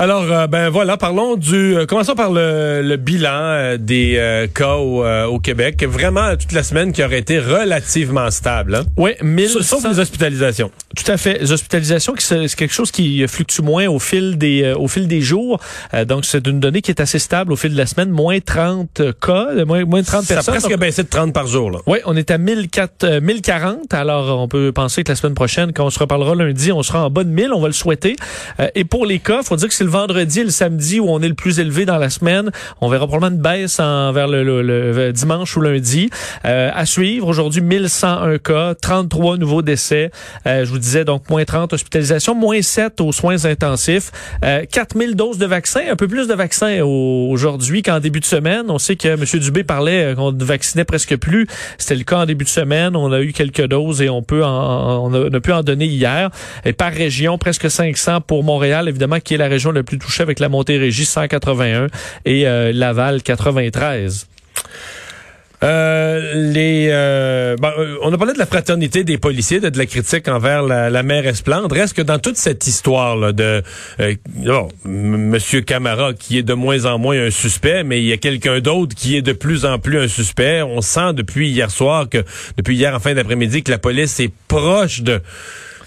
Alors, 0.00 0.24
euh, 0.32 0.46
ben 0.46 0.70
voilà, 0.70 0.96
parlons 0.96 1.36
du. 1.36 1.76
euh, 1.76 1.84
commençons 1.84 2.14
par 2.14 2.30
le, 2.32 2.80
le 2.82 2.96
bilan 2.96 3.28
euh, 3.34 3.76
des 3.76 4.14
euh, 4.16 4.46
cas 4.46 4.76
au, 4.76 5.04
euh, 5.04 5.26
au 5.26 5.38
Québec. 5.38 5.84
Vraiment, 5.86 6.38
toute 6.38 6.52
la 6.52 6.62
semaine 6.62 6.90
qui 6.94 7.04
aurait 7.04 7.18
été 7.18 7.38
relativement 7.38 8.30
stable. 8.30 8.76
Hein? 8.76 8.84
Oui, 8.96 9.10
1000 9.22 9.48
Sauf 9.60 9.84
les 9.86 9.98
hospitalisations. 9.98 10.70
Tout 10.96 11.12
à 11.12 11.18
fait. 11.18 11.38
Les 11.40 11.52
hospitalisations, 11.52 12.14
c'est 12.16 12.46
quelque 12.56 12.72
chose 12.72 12.90
qui 12.90 13.28
fluctue 13.28 13.60
moins 13.60 13.88
au 13.88 13.98
fil 13.98 14.38
des 14.38 14.62
euh, 14.62 14.74
au 14.74 14.88
fil 14.88 15.06
des 15.06 15.20
jours. 15.20 15.60
Euh, 15.92 16.06
donc, 16.06 16.24
c'est 16.24 16.46
une 16.46 16.60
donnée 16.60 16.80
qui 16.80 16.90
est 16.90 17.00
assez 17.02 17.18
stable 17.18 17.52
au 17.52 17.56
fil 17.56 17.72
de 17.72 17.76
la 17.76 17.84
semaine. 17.84 18.08
Moins 18.08 18.40
30 18.40 19.02
cas, 19.20 19.48
moins, 19.66 19.84
moins 19.84 20.00
de 20.00 20.06
30 20.06 20.24
Ça 20.24 20.32
a 20.32 20.36
personnes. 20.36 20.54
presque 20.54 20.70
Donc, 20.70 20.80
baissé 20.80 21.02
de 21.02 21.08
30 21.10 21.34
par 21.34 21.46
jour. 21.46 21.70
Là. 21.70 21.80
oui, 21.86 21.98
on 22.06 22.16
est 22.16 22.30
à 22.30 22.38
1004, 22.38 23.04
euh, 23.04 23.20
1040. 23.20 23.92
Alors, 23.92 24.40
on 24.40 24.48
peut 24.48 24.72
penser 24.72 25.04
que 25.04 25.12
la 25.12 25.16
semaine 25.16 25.34
prochaine, 25.34 25.74
quand 25.74 25.84
on 25.84 25.90
se 25.90 25.98
reparlera 25.98 26.34
lundi, 26.34 26.72
on 26.72 26.82
sera 26.82 27.04
en 27.04 27.10
bas 27.10 27.22
de 27.22 27.28
1000. 27.28 27.52
On 27.52 27.60
va 27.60 27.66
le 27.68 27.74
souhaiter. 27.74 28.16
Euh, 28.60 28.68
et 28.74 28.84
pour 28.84 29.04
les 29.04 29.18
cas, 29.18 29.42
faut 29.42 29.56
dire 29.56 29.68
que 29.68 29.74
c'est 29.74 29.89
le 29.90 29.98
vendredi 29.98 30.40
et 30.40 30.44
le 30.44 30.50
samedi 30.50 31.00
où 31.00 31.08
on 31.08 31.20
est 31.20 31.28
le 31.28 31.34
plus 31.34 31.58
élevé 31.58 31.84
dans 31.84 31.98
la 31.98 32.10
semaine. 32.10 32.50
On 32.80 32.88
verra 32.88 33.08
probablement 33.08 33.36
une 33.36 33.42
baisse 33.42 33.80
en, 33.80 34.12
vers 34.12 34.28
le, 34.28 34.44
le- 34.44 34.62
le- 34.62 34.92
le 34.92 35.12
dimanche 35.12 35.56
ou 35.56 35.60
lundi. 35.60 36.10
Euh, 36.44 36.70
à 36.72 36.86
suivre, 36.86 37.26
aujourd'hui, 37.26 37.60
1101 37.60 38.38
cas, 38.38 38.74
33 38.80 39.36
nouveaux 39.36 39.62
décès. 39.62 40.10
Euh, 40.46 40.64
je 40.64 40.70
vous 40.70 40.78
disais 40.78 41.04
donc 41.04 41.28
moins 41.28 41.44
30 41.44 41.72
hospitalisations, 41.72 42.34
moins 42.36 42.62
7 42.62 43.00
aux 43.00 43.10
soins 43.10 43.44
intensifs. 43.46 44.12
Euh, 44.44 44.64
4000 44.70 45.16
doses 45.16 45.38
de 45.38 45.46
vaccins, 45.46 45.82
un 45.90 45.96
peu 45.96 46.06
plus 46.06 46.28
de 46.28 46.34
vaccins 46.34 46.82
au- 46.82 47.28
aujourd'hui 47.30 47.82
qu'en 47.82 47.98
début 47.98 48.20
de 48.20 48.24
semaine. 48.24 48.66
On 48.68 48.78
sait 48.78 48.94
que 48.94 49.08
M. 49.08 49.24
Dubé 49.40 49.64
parlait 49.64 50.04
euh, 50.04 50.14
qu'on 50.14 50.30
ne 50.30 50.44
vaccinait 50.44 50.84
presque 50.84 51.16
plus. 51.16 51.48
C'était 51.78 51.96
le 51.96 52.04
cas 52.04 52.18
en 52.18 52.26
début 52.26 52.44
de 52.44 52.50
semaine. 52.50 52.94
On 52.94 53.10
a 53.12 53.20
eu 53.22 53.32
quelques 53.32 53.66
doses 53.66 54.02
et 54.02 54.08
on 54.08 54.22
peut 54.22 54.44
en, 54.44 55.04
on 55.04 55.12
a, 55.14 55.18
on 55.28 55.34
a 55.34 55.40
pu 55.40 55.52
en 55.52 55.62
donner 55.62 55.86
hier. 55.86 56.30
Et 56.64 56.72
par 56.72 56.92
région, 56.92 57.38
presque 57.38 57.68
500 57.68 58.20
pour 58.20 58.44
Montréal, 58.44 58.88
évidemment, 58.88 59.18
qui 59.18 59.34
est 59.34 59.38
la 59.38 59.48
région 59.48 59.72
la 59.80 59.84
plus 59.84 59.98
touchée 59.98 60.22
avec 60.22 60.38
la 60.40 60.48
Montérégie, 60.48 61.04
181 61.04 61.88
et 62.24 62.46
euh, 62.46 62.72
Laval, 62.72 63.22
93. 63.22 64.26
Euh, 65.62 66.52
les, 66.52 66.88
euh, 66.90 67.54
euh, 67.62 67.96
on 68.02 68.12
a 68.12 68.16
parlé 68.16 68.32
de 68.32 68.38
la 68.38 68.46
fraternité 68.46 69.04
des 69.04 69.18
policiers, 69.18 69.60
de, 69.60 69.76
la 69.76 69.84
critique 69.84 70.26
envers 70.28 70.62
la, 70.62 70.88
la 70.88 71.02
mère 71.02 71.26
Esplendre. 71.26 71.74
Reste 71.74 71.94
que 71.94 72.02
dans 72.02 72.18
toute 72.18 72.36
cette 72.36 72.66
histoire 72.66 73.34
de 73.34 73.62
euh, 74.00 74.14
Monsieur 74.84 75.60
Camara, 75.60 76.14
qui 76.14 76.38
est 76.38 76.42
de 76.42 76.54
moins 76.54 76.86
en 76.86 76.98
moins 76.98 77.26
un 77.26 77.30
suspect, 77.30 77.84
mais 77.84 78.00
il 78.00 78.06
y 78.06 78.12
a 78.12 78.16
quelqu'un 78.16 78.60
d'autre 78.60 78.94
qui 78.94 79.16
est 79.16 79.22
de 79.22 79.32
plus 79.32 79.66
en 79.66 79.78
plus 79.78 79.98
un 79.98 80.08
suspect. 80.08 80.62
On 80.62 80.80
sent 80.80 81.12
depuis 81.14 81.50
hier 81.50 81.70
soir 81.70 82.08
que, 82.08 82.24
depuis 82.56 82.76
hier 82.76 82.94
en 82.94 83.00
fin 83.00 83.12
d'après-midi, 83.12 83.62
que 83.62 83.70
la 83.70 83.78
police 83.78 84.18
est 84.20 84.32
proche 84.48 85.02
de 85.02 85.20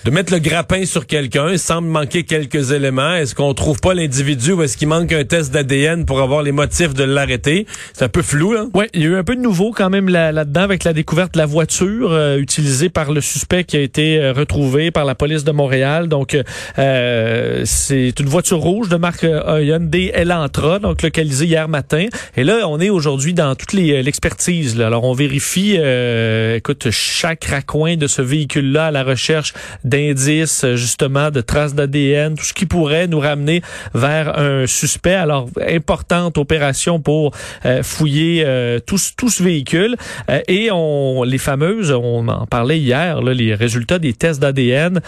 de 0.06 0.12
mettre 0.12 0.34
le 0.34 0.40
grappin 0.40 0.86
sur 0.86 1.08
quelqu'un, 1.08 1.50
il 1.52 1.60
semble 1.60 1.88
manquer 1.88 2.24
quelques 2.24 2.72
éléments. 2.72 3.14
Est-ce 3.16 3.34
qu'on 3.36 3.54
trouve 3.54 3.80
pas 3.80 3.94
l'individu 3.94 4.52
ou 4.52 4.62
est-ce 4.62 4.76
qu'il 4.76 4.90
manque 4.90 5.14
un 5.14 5.24
test 5.24 5.54
d'ADN 5.54 6.06
pour 6.06 6.20
avoir 6.22 6.44
les 6.44 6.52
motifs 6.52 6.94
de 6.94 7.06
l'arrêter? 7.06 7.66
C'est 7.94 8.04
un 8.04 8.10
peu 8.10 8.22
flou, 8.22 8.52
là. 8.52 8.66
Oui, 8.74 8.86
il 8.94 9.02
y 9.02 9.06
a 9.06 9.08
eu 9.08 9.16
un 9.16 9.24
peu 9.24 9.36
de 9.38 9.42
nouveau 9.42 9.72
quand 9.72 9.90
même 9.90 10.10
là- 10.10 10.34
là-dedans 10.34 10.62
avec 10.64 10.84
la 10.84 10.92
découverte 10.92 11.34
de 11.36 11.40
la 11.40 11.46
voiture 11.46 12.12
euh, 12.12 12.38
utilisée 12.38 12.90
par 12.90 13.14
le 13.14 13.22
suspect 13.22 13.64
qui 13.64 13.78
a 13.78 13.80
été 13.80 14.20
euh, 14.20 14.34
retrouvé 14.34 14.92
par 14.92 15.06
la 15.06 15.16
police 15.16 15.46
de 15.46 15.52
Montréal. 15.52 16.10
Donc, 16.10 16.38
euh, 16.80 17.62
c'est 17.64 18.20
une 18.20 18.28
voiture 18.28 18.58
rouge 18.60 18.90
de 18.90 18.98
marque 18.98 19.24
euh, 19.24 19.64
Hyundai 19.64 20.12
Elantra, 20.14 20.80
donc 20.80 21.02
localisée 21.02 21.46
hier 21.46 21.70
matin. 21.70 22.08
Et 22.36 22.44
là, 22.44 22.68
on 22.68 22.80
est 22.82 22.90
aujourd'hui 22.90 23.34
dans 23.34 23.56
toute 23.56 23.72
les- 23.72 24.04
l'expertise. 24.04 24.82
Alors, 24.82 25.06
on 25.06 25.14
vérifie, 25.14 25.78
euh, 25.80 26.58
écoute, 26.58 26.88
chaque 26.92 27.46
raccoin 27.46 27.96
de 27.96 28.08
ce 28.08 28.22
véhicule-là 28.22 28.88
à 28.88 28.92
la 28.92 29.04
recherche 29.06 29.54
d'indices, 29.94 30.64
euh, 30.64 30.76
justement, 30.76 31.30
de 31.30 31.42
traces 31.42 31.76
d'ADN, 31.76 32.36
tout 32.36 32.44
ce 32.44 32.54
qui 32.54 32.66
pourrait 32.66 33.08
nous 33.08 33.20
ramener 33.20 33.62
vers 33.94 34.40
un 34.40 34.66
suspect. 34.66 35.14
Alors, 35.14 35.50
importante 35.68 36.38
opération 36.38 37.00
pour 37.00 37.32
euh, 37.66 37.84
fouiller 37.84 38.44
euh, 38.46 38.80
tout, 38.80 38.98
tout 39.18 39.30
ce 39.30 39.44
véhicule. 39.44 39.96
Euh, 40.30 40.42
et 40.48 40.70
on, 40.72 41.24
les 41.24 41.38
fameuses, 41.38 41.92
on 41.92 42.28
en 42.28 42.48
parlait 42.48 42.80
hier, 42.80 43.22
les 43.22 43.54
résultats 43.54 44.00
des 44.00 44.14
tests 44.14 44.40
d'ADN 44.42 45.02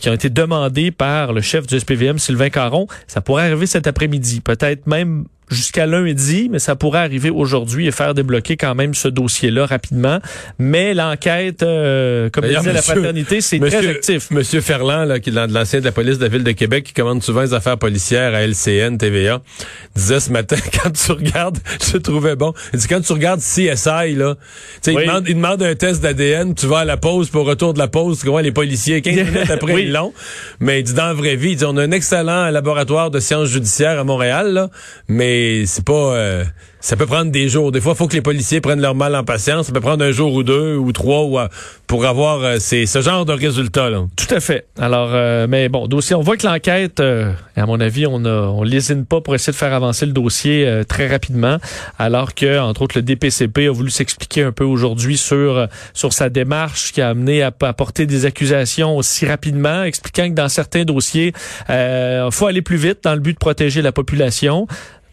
qui 0.00 0.08
ont 0.08 0.14
été 0.14 0.30
demandés 0.30 0.90
par 0.90 1.32
le 1.32 1.40
chef 1.40 1.66
du 1.66 1.78
SPVM, 1.78 2.18
Sylvain 2.18 2.50
Caron, 2.50 2.86
ça 3.06 3.20
pourrait 3.20 3.44
arriver 3.44 3.66
cet 3.66 3.86
après-midi, 3.86 4.40
peut-être 4.40 4.86
même 4.86 5.24
jusqu'à 5.50 5.86
lundi, 5.86 6.48
mais 6.50 6.58
ça 6.58 6.74
pourrait 6.76 7.00
arriver 7.00 7.30
aujourd'hui 7.30 7.86
et 7.86 7.92
faire 7.92 8.14
débloquer 8.14 8.56
quand 8.56 8.74
même 8.74 8.94
ce 8.94 9.08
dossier-là 9.08 9.66
rapidement. 9.66 10.18
Mais 10.58 10.94
l'enquête, 10.94 11.62
euh, 11.62 12.28
comme 12.30 12.44
disait 12.46 12.72
la 12.72 12.82
fraternité, 12.82 13.40
c'est 13.40 13.58
très 13.60 13.86
actif. 13.88 14.30
Monsieur 14.30 14.60
Ferland, 14.60 15.04
là, 15.06 15.20
qui 15.20 15.30
est 15.30 15.32
l'ancien 15.32 15.80
de 15.80 15.84
la 15.84 15.92
police 15.92 16.18
de 16.18 16.24
la 16.24 16.28
ville 16.28 16.44
de 16.44 16.52
Québec, 16.52 16.84
qui 16.84 16.92
commande 16.92 17.22
souvent 17.22 17.42
les 17.42 17.54
affaires 17.54 17.78
policières 17.78 18.34
à 18.34 18.42
LCN, 18.46 18.96
TVA, 18.98 19.40
disait 19.94 20.20
ce 20.20 20.30
matin, 20.30 20.56
quand 20.82 20.90
tu 20.90 21.12
regardes, 21.12 21.58
je 21.92 21.98
trouvais 21.98 22.36
bon, 22.36 22.52
il 22.72 22.80
dit, 22.80 22.86
quand 22.88 23.00
tu 23.00 23.12
regardes 23.12 23.40
CSI, 23.40 24.14
là, 24.16 24.34
tu 24.82 24.90
sais, 24.90 24.96
Oui. 24.96 25.02
il, 25.04 25.06
demande, 25.06 25.24
il 25.28 25.34
demande 25.34 25.62
un 25.62 25.74
test 25.74 26.02
d'ADN, 26.02 26.54
tu 26.54 26.66
vas 26.66 26.78
à 26.78 26.84
la 26.84 26.96
pause, 26.96 27.30
pour 27.30 27.46
retour 27.46 27.72
de 27.74 27.78
la 27.78 27.88
pause, 27.88 28.20
tu 28.20 28.26
vois, 28.28 28.42
les 28.42 28.52
policiers, 28.52 29.00
15 29.02 29.14
minutes 29.32 29.50
après, 29.50 29.74
Oui. 29.74 29.82
ils 29.84 29.92
l'ont. 29.92 30.12
Mais 30.60 30.80
il 30.80 30.82
dit, 30.82 30.94
dans 30.94 31.06
la 31.06 31.14
vraie 31.14 31.36
vie, 31.36 31.50
il 31.50 31.56
dit, 31.56 31.64
on 31.64 31.76
a 31.76 31.82
un 31.82 31.90
excellent 31.92 32.50
laboratoire 32.50 33.10
de 33.10 33.20
sciences 33.20 33.48
judiciaires 33.48 33.98
à 34.00 34.04
Montréal, 34.04 34.52
là, 34.52 34.70
mais 35.08 35.35
c'est 35.66 35.84
pas... 35.84 35.92
euh, 36.14 36.44
ça 36.86 36.94
peut 36.94 37.06
prendre 37.06 37.32
des 37.32 37.48
jours. 37.48 37.72
Des 37.72 37.80
fois, 37.80 37.94
il 37.94 37.96
faut 37.96 38.06
que 38.06 38.14
les 38.14 38.22
policiers 38.22 38.60
prennent 38.60 38.80
leur 38.80 38.94
mal 38.94 39.16
en 39.16 39.24
patience. 39.24 39.66
Ça 39.66 39.72
peut 39.72 39.80
prendre 39.80 40.04
un 40.04 40.12
jour 40.12 40.32
ou 40.32 40.44
deux 40.44 40.76
ou 40.76 40.92
trois 40.92 41.24
ou, 41.24 41.36
euh, 41.36 41.48
pour 41.88 42.06
avoir 42.06 42.42
euh, 42.42 42.58
ce 42.60 43.00
genre 43.02 43.24
de 43.24 43.32
résultats. 43.32 43.90
Là. 43.90 44.04
Tout 44.14 44.32
à 44.32 44.38
fait. 44.38 44.66
Alors, 44.78 45.08
euh, 45.12 45.48
mais 45.48 45.68
bon, 45.68 45.88
dossier, 45.88 46.14
on 46.14 46.20
voit 46.20 46.36
que 46.36 46.46
l'enquête, 46.46 47.00
euh, 47.00 47.32
à 47.56 47.66
mon 47.66 47.80
avis, 47.80 48.06
on 48.06 48.24
a, 48.24 48.64
lésine 48.64 49.04
pas 49.04 49.20
pour 49.20 49.34
essayer 49.34 49.52
de 49.52 49.56
faire 49.56 49.72
avancer 49.72 50.06
le 50.06 50.12
dossier 50.12 50.82
très 50.88 51.08
rapidement, 51.08 51.58
alors 51.98 52.34
que, 52.34 52.60
entre 52.60 52.82
autres, 52.82 52.96
le 52.98 53.02
DPCP 53.02 53.66
a 53.66 53.72
voulu 53.72 53.90
s'expliquer 53.90 54.42
un 54.42 54.52
peu 54.52 54.64
aujourd'hui 54.64 55.16
sur 55.16 55.66
sur 55.92 56.12
sa 56.12 56.28
démarche 56.28 56.92
qui 56.92 57.00
a 57.00 57.08
amené 57.08 57.42
à, 57.42 57.52
à 57.62 57.72
porter 57.72 58.06
des 58.06 58.26
accusations 58.26 58.96
aussi 58.96 59.26
rapidement, 59.26 59.82
expliquant 59.82 60.28
que 60.28 60.34
dans 60.34 60.48
certains 60.48 60.84
dossiers, 60.84 61.32
euh, 61.70 62.30
faut 62.30 62.46
aller 62.46 62.62
plus 62.62 62.76
vite 62.76 62.98
dans 63.02 63.14
le 63.14 63.20
but 63.20 63.32
de 63.32 63.38
protéger 63.38 63.82
la 63.82 63.92
population. 63.92 64.66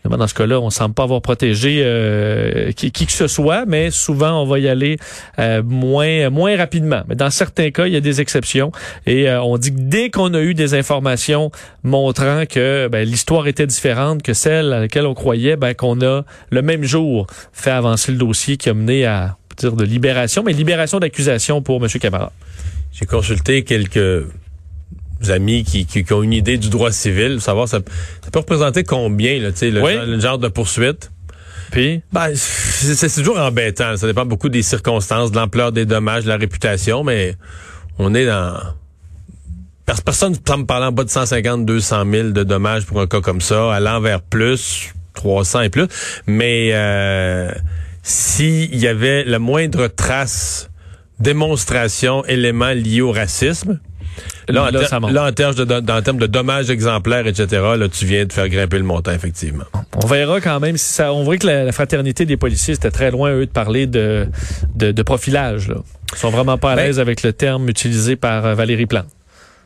Dans 0.09 0.27
ce 0.27 0.33
cas-là, 0.33 0.59
on 0.59 0.69
semble 0.69 0.93
pas 0.93 1.03
avoir 1.03 1.21
protégé 1.21 1.81
euh, 1.81 2.71
qui, 2.73 2.91
que 2.91 3.11
ce 3.11 3.27
soit, 3.27 3.65
mais 3.65 3.89
souvent 3.89 4.41
on 4.41 4.45
va 4.45 4.59
y 4.59 4.67
aller 4.67 4.97
euh, 5.39 5.63
moins 5.63 6.29
moins 6.29 6.57
rapidement. 6.57 7.03
Mais 7.07 7.15
dans 7.15 7.29
certains 7.29 7.71
cas, 7.71 7.87
il 7.87 7.93
y 7.93 7.95
a 7.95 8.01
des 8.01 8.19
exceptions 8.19 8.71
et 9.05 9.29
euh, 9.29 9.41
on 9.41 9.57
dit 9.57 9.71
que 9.73 9.79
dès 9.79 10.09
qu'on 10.09 10.33
a 10.33 10.41
eu 10.41 10.53
des 10.53 10.73
informations 10.73 11.51
montrant 11.83 12.43
que 12.45 12.89
ben, 12.91 13.07
l'histoire 13.07 13.47
était 13.47 13.65
différente 13.65 14.23
que 14.23 14.33
celle 14.33 14.73
à 14.73 14.81
laquelle 14.81 15.05
on 15.05 15.13
croyait, 15.13 15.55
ben, 15.55 15.73
qu'on 15.73 16.01
a 16.01 16.23
le 16.49 16.61
même 16.61 16.83
jour 16.83 17.27
fait 17.53 17.71
avancer 17.71 18.11
le 18.11 18.17
dossier 18.17 18.57
qui 18.57 18.69
a 18.69 18.73
mené 18.73 19.05
à 19.05 19.37
dire 19.57 19.73
de 19.73 19.85
libération, 19.85 20.43
mais 20.43 20.51
libération 20.51 20.99
d'accusation 20.99 21.61
pour 21.61 21.81
M. 21.83 21.89
Camara. 21.99 22.31
J'ai 22.91 23.05
consulté 23.05 23.63
quelques 23.63 24.27
amis 25.31 25.63
qui, 25.63 25.85
qui, 25.85 26.03
qui 26.03 26.13
ont 26.13 26.23
une 26.23 26.33
idée 26.33 26.57
du 26.57 26.69
droit 26.69 26.91
civil, 26.91 27.39
savoir 27.41 27.67
ça, 27.67 27.79
ça 28.23 28.31
peut 28.31 28.39
représenter 28.39 28.83
combien, 28.83 29.39
là, 29.39 29.49
le, 29.61 29.81
Oui. 29.81 29.93
genre, 29.93 30.05
le 30.05 30.19
genre 30.19 30.37
de 30.39 30.47
poursuite. 30.47 31.11
Puis, 31.71 32.01
Ben, 32.11 32.29
c'est 32.35 32.93
c'est 32.95 33.09
toujours 33.21 33.39
embêtant. 33.39 33.97
Ça 33.97 34.05
dépend 34.05 34.25
beaucoup 34.25 34.49
des 34.49 34.61
circonstances, 34.61 35.31
de 35.31 35.37
l'ampleur 35.37 35.71
des 35.71 35.85
dommages, 35.85 36.23
de 36.23 36.29
la 36.29 36.37
réputation, 36.37 37.03
mais 37.03 37.35
on 37.97 38.13
est 38.13 38.25
dans... 38.27 38.57
Pers- 39.85 40.01
Personne 40.03 40.33
ne 40.33 40.37
semble 40.47 40.65
parler 40.65 40.85
en 40.87 40.91
bas 40.91 41.03
de 41.03 41.09
150, 41.09 41.65
200 41.65 42.03
000 42.11 42.29
de 42.29 42.43
dommages 42.43 42.85
pour 42.85 43.01
un 43.01 43.07
cas 43.07 43.21
comme 43.21 43.41
ça, 43.41 43.73
allant 43.73 43.99
vers 44.01 44.21
plus, 44.21 44.93
300 45.15 45.61
et 45.61 45.69
plus. 45.69 45.87
Mais 46.27 46.69
euh, 46.73 47.51
s'il 48.03 48.75
y 48.75 48.87
avait 48.87 49.23
la 49.23 49.39
moindre 49.39 49.87
trace, 49.87 50.69
démonstration, 51.19 52.23
élément 52.25 52.69
lié 52.71 53.01
au 53.01 53.11
racisme, 53.11 53.79
Là, 54.49 54.63
en, 54.63 54.71
Là, 54.71 54.85
ça 54.87 54.99
là, 54.99 55.25
en 55.25 55.31
termes 55.31 55.55
de, 55.55 55.63
dans- 55.63 55.95
en 55.97 56.01
termes 56.01 56.17
de 56.19 56.27
dommages 56.27 56.69
exemplaires, 56.69 57.25
etc., 57.27 57.47
là, 57.77 57.87
tu 57.89 58.05
viens 58.05 58.25
de 58.25 58.33
faire 58.33 58.49
grimper 58.49 58.77
le 58.77 58.83
montant, 58.83 59.11
effectivement. 59.11 59.63
On 60.03 60.07
verra 60.07 60.41
quand 60.41 60.59
même 60.59 60.77
si 60.77 60.93
ça. 60.93 61.13
On 61.13 61.23
voit 61.23 61.37
que 61.37 61.47
la, 61.47 61.63
la 61.65 61.71
fraternité 61.71 62.25
des 62.25 62.37
policiers 62.37 62.73
c'était 62.75 62.91
très 62.91 63.11
loin 63.11 63.31
eux 63.31 63.45
de 63.45 63.51
parler 63.51 63.87
de 63.87 64.27
de, 64.75 64.91
de 64.91 65.03
profilage. 65.03 65.67
Là. 65.69 65.75
Ils 66.13 66.17
sont 66.19 66.29
vraiment 66.29 66.57
pas 66.57 66.73
à 66.73 66.75
Ben- 66.75 66.85
l'aise 66.85 66.99
avec 66.99 67.23
le 67.23 67.33
terme 67.33 67.69
utilisé 67.69 68.15
par 68.15 68.45
euh, 68.45 68.55
Valérie 68.55 68.85
Plante. 68.85 69.07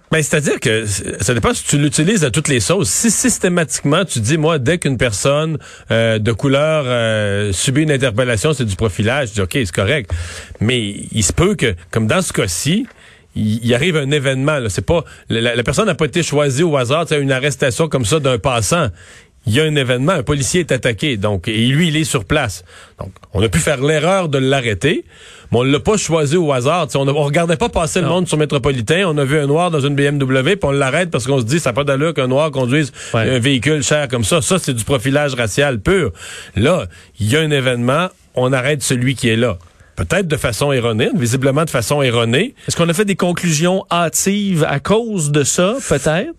Ben, 0.10 0.24
c'est-à-dire 0.24 0.62
que 0.62 0.86
ça 1.20 1.34
dépend 1.34 1.54
si 1.54 1.66
tu 1.66 1.78
l'utilises 1.78 2.24
à 2.24 2.32
toutes 2.32 2.48
les 2.48 2.62
sauces. 2.62 2.88
Si 2.90 3.12
systématiquement 3.12 4.06
tu 4.06 4.22
dis, 4.22 4.38
moi, 4.38 4.58
dès 4.58 4.78
qu'une 4.78 4.96
personne 4.98 5.58
euh, 5.92 6.18
de 6.18 6.32
couleur 6.32 6.86
euh, 6.88 7.52
subit 7.52 7.82
une 7.82 7.92
interpellation, 7.92 8.54
c'est 8.54 8.64
du 8.64 8.78
profilage, 8.78 9.30
je 9.30 9.34
dis, 9.34 9.42
OK, 9.42 9.52
c'est 9.54 9.72
correct. 9.76 10.12
Mais 10.62 10.80
il 11.12 11.24
se 11.24 11.34
peut 11.34 11.56
que, 11.56 11.76
comme 11.92 12.08
dans 12.08 12.22
ce 12.22 12.32
cas-ci, 12.32 12.88
il, 13.38 13.74
arrive 13.74 13.98
un 13.98 14.12
événement. 14.12 14.58
C'est 14.70 14.86
pas 14.86 15.04
la, 15.30 15.64
personne 15.64 15.86
n'a 15.86 15.96
pas 15.96 16.06
été 16.06 16.24
choisie 16.24 16.64
au 16.64 16.76
hasard, 16.78 17.06
c'est 17.08 17.20
une 17.20 17.32
arrestation 17.32 17.88
comme 17.88 18.06
ça 18.06 18.20
d'un 18.20 18.38
passant 18.38 18.90
il 19.48 19.54
y 19.54 19.62
a 19.62 19.64
un 19.64 19.76
événement, 19.76 20.12
un 20.12 20.24
policier 20.24 20.60
est 20.60 20.74
attaqué, 20.74 21.16
donc 21.16 21.48
et 21.48 21.68
lui 21.68 21.88
il 21.88 21.96
est 21.96 22.04
sur 22.04 22.26
place. 22.26 22.66
Donc 23.00 23.12
on 23.34 23.42
a 23.42 23.48
pu 23.48 23.60
faire 23.60 23.82
l'erreur 23.82 24.28
de 24.28 24.38
l'arrêter, 24.38 25.06
mais 25.52 25.60
on 25.60 25.64
l'a 25.64 25.80
pas 25.80 25.96
choisi 25.96 26.36
au 26.36 26.52
hasard. 26.52 26.90
on, 26.96 27.06
ne 27.06 27.12
regardait 27.12 27.56
pas 27.56 27.70
passer 27.70 28.02
le 28.02 28.08
monde 28.08 28.28
sur 28.28 28.38
métropolitain, 28.38 29.06
on 29.08 29.18
a 29.18 29.24
vu 29.24 29.40
un 29.40 29.48
noir 29.48 29.72
dans 29.72 29.80
une 29.80 29.96
BMW, 29.96 30.58
puis 30.58 30.60
on 30.64 30.72
l'arrête 30.72 31.10
parce 31.10 31.26
qu'on 31.26 31.40
se 31.40 31.46
dit 31.46 31.62
ça 31.62 31.70
n'a 31.70 31.74
pas 31.74 31.86
d'allure 31.86 32.14
qu'un 32.14 32.28
noir 32.28 32.52
conduise 32.52 32.92
un 33.14 33.40
véhicule 33.40 33.84
cher 33.84 34.10
comme 34.10 34.26
ça. 34.26 34.42
Ça 34.42 34.60
c'est 34.60 34.74
du 34.74 34.84
profilage 34.84 35.34
racial 35.34 35.80
pur. 35.80 36.12
Là, 36.58 36.88
il 37.22 37.32
y 37.32 37.38
a 37.38 37.40
un 37.40 37.52
événement, 37.52 38.10
on 38.36 38.52
arrête 38.52 38.84
celui 38.84 39.16
qui 39.16 39.30
est 39.30 39.38
là 39.38 39.58
peut-être 39.98 40.28
de 40.28 40.38
façon 40.38 40.72
erronée, 40.72 41.10
visiblement 41.16 41.66
de 41.66 41.70
façon 41.70 42.02
erronée. 42.02 42.56
Est-ce 42.68 42.78
qu'on 42.78 42.88
a 42.88 42.94
fait 42.94 43.04
des 43.04 43.18
conclusions 43.18 43.84
hâtives 43.92 44.64
à 44.70 44.80
cause 44.80 45.32
de 45.32 45.44
ça, 45.44 45.76
peut-être? 45.90 46.34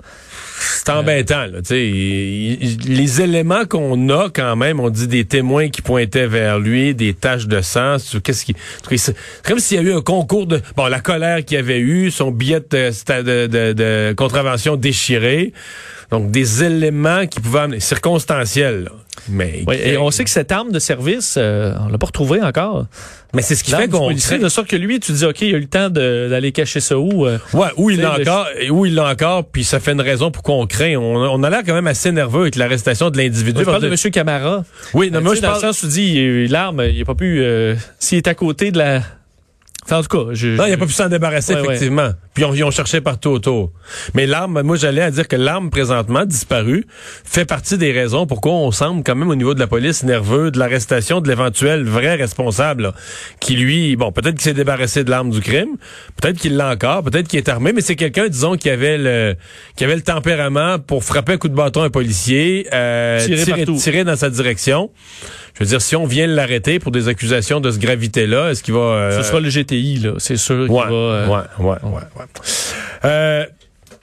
C'est 0.61 0.91
embêtant, 0.91 1.47
là. 1.47 1.61
les 1.71 3.21
éléments 3.21 3.65
qu'on 3.65 4.09
a 4.09 4.29
quand 4.31 4.57
même, 4.57 4.81
on 4.81 4.91
dit 4.91 5.07
des 5.07 5.25
témoins 5.25 5.69
qui 5.69 5.83
pointaient 5.83 6.27
vers 6.27 6.59
lui, 6.59 6.95
des 6.95 7.15
taches 7.15 7.47
de 7.47 7.61
sang. 7.61 7.97
Qu'est-ce 8.25 8.45
qui, 8.45 8.57
comme 9.45 9.59
s'il 9.59 9.77
y 9.77 9.81
a 9.81 9.83
eu 9.83 9.93
un 9.93 10.01
concours 10.01 10.47
de, 10.47 10.61
bon, 10.77 10.87
la 10.87 11.01
colère 11.01 11.45
qu'il 11.45 11.59
avait 11.59 11.79
eu, 11.79 12.11
son 12.11 12.31
billet 12.31 12.61
de, 12.61 13.47
de, 13.47 13.73
de 13.73 14.15
contravention 14.17 14.77
déchiré. 14.77 15.53
Donc, 16.11 16.31
des 16.31 16.65
éléments 16.65 17.27
qui 17.27 17.41
pouvaient 17.41 17.61
amener, 17.61 17.81
circonstanciels, 17.81 18.89
Mais, 19.29 19.65
et 19.73 19.97
on 19.99 20.11
sait 20.11 20.25
que 20.25 20.31
cette 20.31 20.53
arme 20.53 20.73
de 20.73 20.79
service, 20.79 21.37
euh, 21.37 21.75
on 21.81 21.89
l'a 21.89 21.99
pas 21.99 22.07
retrouvée 22.07 22.43
encore. 22.43 22.87
Mais 23.35 23.43
c'est 23.43 23.55
ce 23.55 23.63
qui 23.63 23.73
fait 23.73 23.89
qu'on 23.89 24.11
de 24.11 24.49
sorte 24.49 24.69
que 24.69 24.77
lui, 24.77 25.01
tu 25.01 25.13
dis 25.13 25.25
ok, 25.25 25.43
il 25.43 25.55
a 25.55 25.59
eu 25.59 25.61
le 25.61 25.67
temps 25.67 25.91
d'aller 25.91 26.53
cacher 26.53 26.81
ça 26.81 26.99
où 26.99 27.27
euh, 27.27 27.39
Ouais, 27.53 27.69
où 27.77 27.91
il 27.91 28.01
l'a 28.01 28.19
encore, 28.19 28.47
où 28.71 28.87
il 28.87 28.95
l'a 28.95 29.11
encore, 29.11 29.45
puis 29.45 29.65
ça 29.65 29.81
fait 29.81 29.93
une 29.93 30.01
raison 30.01 30.31
pour 30.31 30.43
qu'on 30.43 30.67
craint. 30.67 30.97
On, 30.97 31.43
a 31.43 31.51
l'air 31.51 31.63
quand 31.67 31.75
même 31.75 31.87
assez 31.87 32.11
nerveux 32.11 32.43
avec 32.43 32.57
l'arrestation 32.57 33.11
de 33.11 33.19
l'individu. 33.19 33.61
Je 33.61 33.65
parle 33.65 33.83
de 33.83 33.89
M. 33.89 34.11
Camara. 34.11 34.65
Oui, 34.95 35.11
non, 35.11 35.21
moi 35.21 35.35
je 35.35 35.43
le 35.43 35.55
sens, 35.55 35.81
tu 35.81 35.87
dis, 35.87 36.49
l'arme, 36.49 36.83
il 36.91 36.99
n'a 36.99 37.05
pas 37.05 37.15
pu. 37.15 37.41
Euh, 37.41 37.75
s'il 37.99 38.19
est 38.19 38.29
à 38.29 38.35
côté 38.35 38.71
de 38.71 38.79
la 38.79 39.03
en 39.97 40.03
tout 40.03 40.09
cas, 40.09 40.33
je, 40.33 40.49
non, 40.49 40.67
il 40.67 40.73
a 40.73 40.77
pas 40.77 40.87
pu 40.87 40.93
s'en 40.93 41.09
débarrasser 41.09 41.55
effectivement. 41.55 42.11
Puis 42.35 42.45
ils 42.55 42.65
ont 42.65 42.71
cherché 42.71 43.01
partout 43.01 43.31
autour. 43.31 43.73
Mais 44.15 44.27
l'arme, 44.27 44.63
moi 44.63 44.77
j'allais 44.77 45.03
à 45.03 45.11
dire 45.11 45.27
que 45.27 45.37
l'arme 45.37 45.71
présentement 45.71 46.25
disparue 46.25 46.87
fait 47.25 47.45
partie 47.45 47.79
des 47.79 47.93
raisons 47.93 48.27
pourquoi 48.27 48.53
on 48.53 48.71
semble 48.71 49.03
quand 49.03 49.17
même 49.17 49.29
au 49.29 49.35
niveau 49.35 49.55
de 49.55 49.61
la 49.61 49.67
police 49.67 50.05
nerveux 50.05 50.51
de 50.51 50.59
l'arrestation 50.59 51.21
de 51.21 51.29
l'éventuel 51.29 51.85
vrai 51.85 52.15
responsable 52.15 52.93
qui 53.41 53.57
lui, 53.57 53.97
bon, 53.97 54.13
peut-être 54.13 54.35
qu'il 54.35 54.43
s'est 54.43 54.55
débarrassé 54.55 55.05
de 55.05 55.11
l'arme 55.11 55.31
du 55.31 55.41
crime, 55.41 55.77
peut-être 56.21 56.39
qu'il 56.39 56.57
l'a 56.57 56.71
encore, 56.71 57.03
peut-être 57.03 57.29
qu'il 57.29 57.39
est 57.39 57.49
armé, 57.49 57.73
mais 57.73 57.81
c'est 57.81 57.97
quelqu'un 57.97 58.29
disons 58.29 58.57
qui 58.57 58.71
avait 58.71 58.99
le 58.99 59.37
qui 59.77 59.85
avait 59.85 59.97
le 59.97 60.03
tempérament 60.03 60.79
pour 60.79 61.05
frapper 61.05 61.33
un 61.33 61.39
coup 61.39 61.49
de 61.49 61.55
bâton 61.55 61.83
à 61.83 61.87
un 61.87 61.91
policier, 61.91 62.67
euh, 62.73 63.25
tirer, 63.25 63.65
tirer 63.65 64.05
dans 64.05 64.17
sa 64.17 64.31
direction. 64.31 64.91
Je 65.59 65.65
veux 65.65 65.71
dire, 65.71 65.83
si 65.83 65.97
on 65.97 66.07
vient 66.07 66.29
l'arrêter 66.29 66.79
pour 66.79 66.93
des 66.93 67.09
accusations 67.09 67.61
de 67.61 67.73
ce 67.73 67.79
gravité-là, 67.81 68.51
est-ce 68.51 68.63
qu'il 68.63 68.75
va... 68.75 68.81
Euh, 68.81 69.19
ce 69.19 69.29
sera 69.29 69.41
le 69.41 69.49
GTI, 69.49 69.97
là, 69.99 70.13
c'est 70.19 70.37
sûr. 70.37 70.71
Ouais, 70.71 70.85
va, 70.87 70.93
euh, 70.93 71.27
ouais, 71.27 71.41
ouais, 71.59 71.77
ouais, 71.83 71.91
ouais. 71.93 72.25
Euh, 73.05 73.45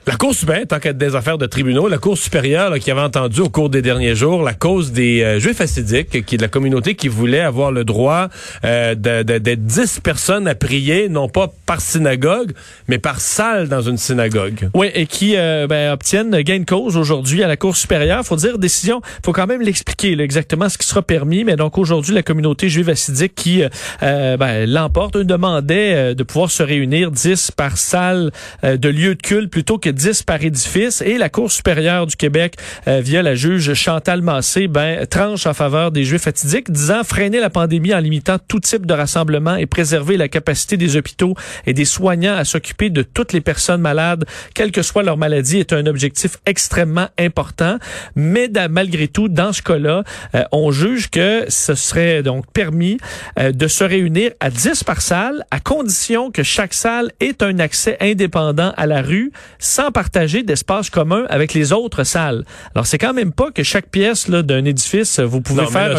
la 0.06 0.16
Cour 0.16 0.34
suprême, 0.34 0.66
tant 0.66 0.78
qu'être 0.78 0.98
des 0.98 1.16
affaires 1.16 1.36
de 1.36 1.46
tribunaux, 1.46 1.88
la 1.88 1.98
Cour 1.98 2.16
supérieure 2.16 2.78
qui 2.78 2.92
avait 2.92 3.00
entendu 3.00 3.40
au 3.40 3.48
cours 3.48 3.70
des 3.70 3.82
derniers 3.82 4.14
jours 4.14 4.44
la 4.44 4.54
cause 4.54 4.92
des 4.92 5.22
euh, 5.22 5.40
Juifs 5.40 5.60
assidiques, 5.60 6.24
qui 6.24 6.36
est 6.36 6.38
de 6.38 6.42
la 6.42 6.48
communauté 6.48 6.94
qui 6.94 7.08
voulait 7.08 7.40
avoir 7.40 7.72
le 7.72 7.84
droit 7.84 8.28
euh, 8.64 8.94
d'être 8.94 9.66
dix 9.66 9.98
personnes 9.98 10.46
à 10.46 10.54
prier, 10.54 11.08
non 11.08 11.28
pas 11.28 11.52
par 11.66 11.80
synagogue, 11.80 12.52
mais 12.86 12.98
par 12.98 13.20
salle 13.20 13.68
dans 13.68 13.80
une 13.80 13.96
synagogue. 13.96 14.70
Oui, 14.74 14.90
et 14.94 15.06
qui 15.06 15.36
euh, 15.36 15.66
ben, 15.66 15.92
obtiennent 15.92 16.40
gain 16.42 16.60
de 16.60 16.64
cause 16.64 16.96
aujourd'hui 16.96 17.42
à 17.42 17.48
la 17.48 17.56
Cour 17.56 17.76
supérieure. 17.76 18.24
faut 18.24 18.36
dire, 18.36 18.58
décision, 18.58 19.00
faut 19.24 19.32
quand 19.32 19.48
même 19.48 19.60
l'expliquer 19.60 20.12
exactement 20.20 20.68
ce 20.68 20.78
qui 20.78 20.86
sera 20.86 21.02
permis, 21.02 21.42
mais 21.42 21.56
donc 21.56 21.78
aujourd'hui, 21.78 22.14
la 22.14 22.22
communauté 22.22 22.68
juive 22.68 22.90
assidique 22.90 23.34
qui 23.34 23.64
euh, 24.04 24.36
ben, 24.36 24.70
l'emporte, 24.70 25.16
demandait 25.16 26.14
de 26.14 26.22
pouvoir 26.22 26.52
se 26.52 26.62
réunir 26.62 27.10
dix 27.10 27.50
par 27.50 27.76
salle 27.76 28.30
de 28.62 28.88
lieu 28.88 29.16
de 29.16 29.22
culte 29.22 29.50
plutôt 29.50 29.78
que 29.78 29.95
10 29.96 30.22
par 30.22 30.42
édifice 30.44 31.00
et 31.00 31.18
la 31.18 31.28
Cour 31.28 31.50
supérieure 31.50 32.06
du 32.06 32.16
Québec, 32.16 32.56
euh, 32.86 33.00
via 33.00 33.22
la 33.22 33.34
juge 33.34 33.72
Chantal 33.74 34.22
Massé, 34.22 34.68
ben, 34.68 35.06
tranche 35.06 35.46
en 35.46 35.54
faveur 35.54 35.90
des 35.90 36.04
Juifs 36.04 36.22
fatidiques, 36.22 36.70
disant 36.70 37.02
freiner 37.02 37.40
la 37.40 37.50
pandémie 37.50 37.94
en 37.94 37.98
limitant 37.98 38.36
tout 38.46 38.60
type 38.60 38.86
de 38.86 38.92
rassemblement 38.92 39.56
et 39.56 39.66
préserver 39.66 40.16
la 40.16 40.28
capacité 40.28 40.76
des 40.76 40.96
hôpitaux 40.96 41.34
et 41.66 41.72
des 41.72 41.84
soignants 41.84 42.36
à 42.36 42.44
s'occuper 42.44 42.90
de 42.90 43.02
toutes 43.02 43.32
les 43.32 43.40
personnes 43.40 43.80
malades, 43.80 44.24
quelle 44.54 44.70
que 44.70 44.82
soit 44.82 45.02
leur 45.02 45.16
maladie, 45.16 45.58
est 45.58 45.72
un 45.72 45.86
objectif 45.86 46.38
extrêmement 46.44 47.08
important. 47.18 47.78
Mais 48.14 48.50
malgré 48.70 49.08
tout, 49.08 49.28
dans 49.28 49.52
ce 49.52 49.62
cas-là, 49.62 50.04
euh, 50.34 50.44
on 50.52 50.70
juge 50.70 51.10
que 51.10 51.46
ce 51.48 51.74
serait 51.74 52.22
donc 52.22 52.44
permis 52.52 52.98
euh, 53.38 53.52
de 53.52 53.66
se 53.66 53.84
réunir 53.84 54.32
à 54.40 54.50
10 54.50 54.84
par 54.84 55.00
salle, 55.00 55.44
à 55.50 55.60
condition 55.60 56.30
que 56.30 56.42
chaque 56.42 56.74
salle 56.74 57.10
ait 57.20 57.42
un 57.42 57.58
accès 57.58 57.96
indépendant 58.00 58.72
à 58.76 58.86
la 58.86 59.02
rue, 59.02 59.32
sans 59.58 59.85
partager 59.90 60.42
d'espace 60.42 60.90
commun 60.90 61.24
avec 61.28 61.54
les 61.54 61.72
autres 61.72 62.04
salles. 62.04 62.44
Alors, 62.74 62.86
c'est 62.86 62.98
quand 62.98 63.14
même 63.14 63.32
pas 63.32 63.50
que 63.50 63.62
chaque 63.62 63.88
pièce 63.90 64.28
d'un 64.30 64.64
édifice, 64.64 65.20
vous 65.20 65.40
pouvez 65.40 65.66
faire 65.66 65.96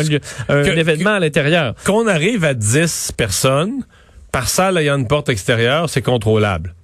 un, 0.49 0.63
événement 0.63 1.11
à 1.11 1.19
l'intérieur. 1.19 1.75
Qu'on 1.85 2.07
arrive 2.07 2.43
à 2.43 2.53
10 2.53 3.13
personnes, 3.17 3.83
par 4.31 4.49
salle 4.49 4.77
ayant 4.77 4.97
une 4.97 5.07
porte 5.07 5.29
extérieure, 5.29 5.89
c'est 5.89 6.01
contrôlable. 6.01 6.75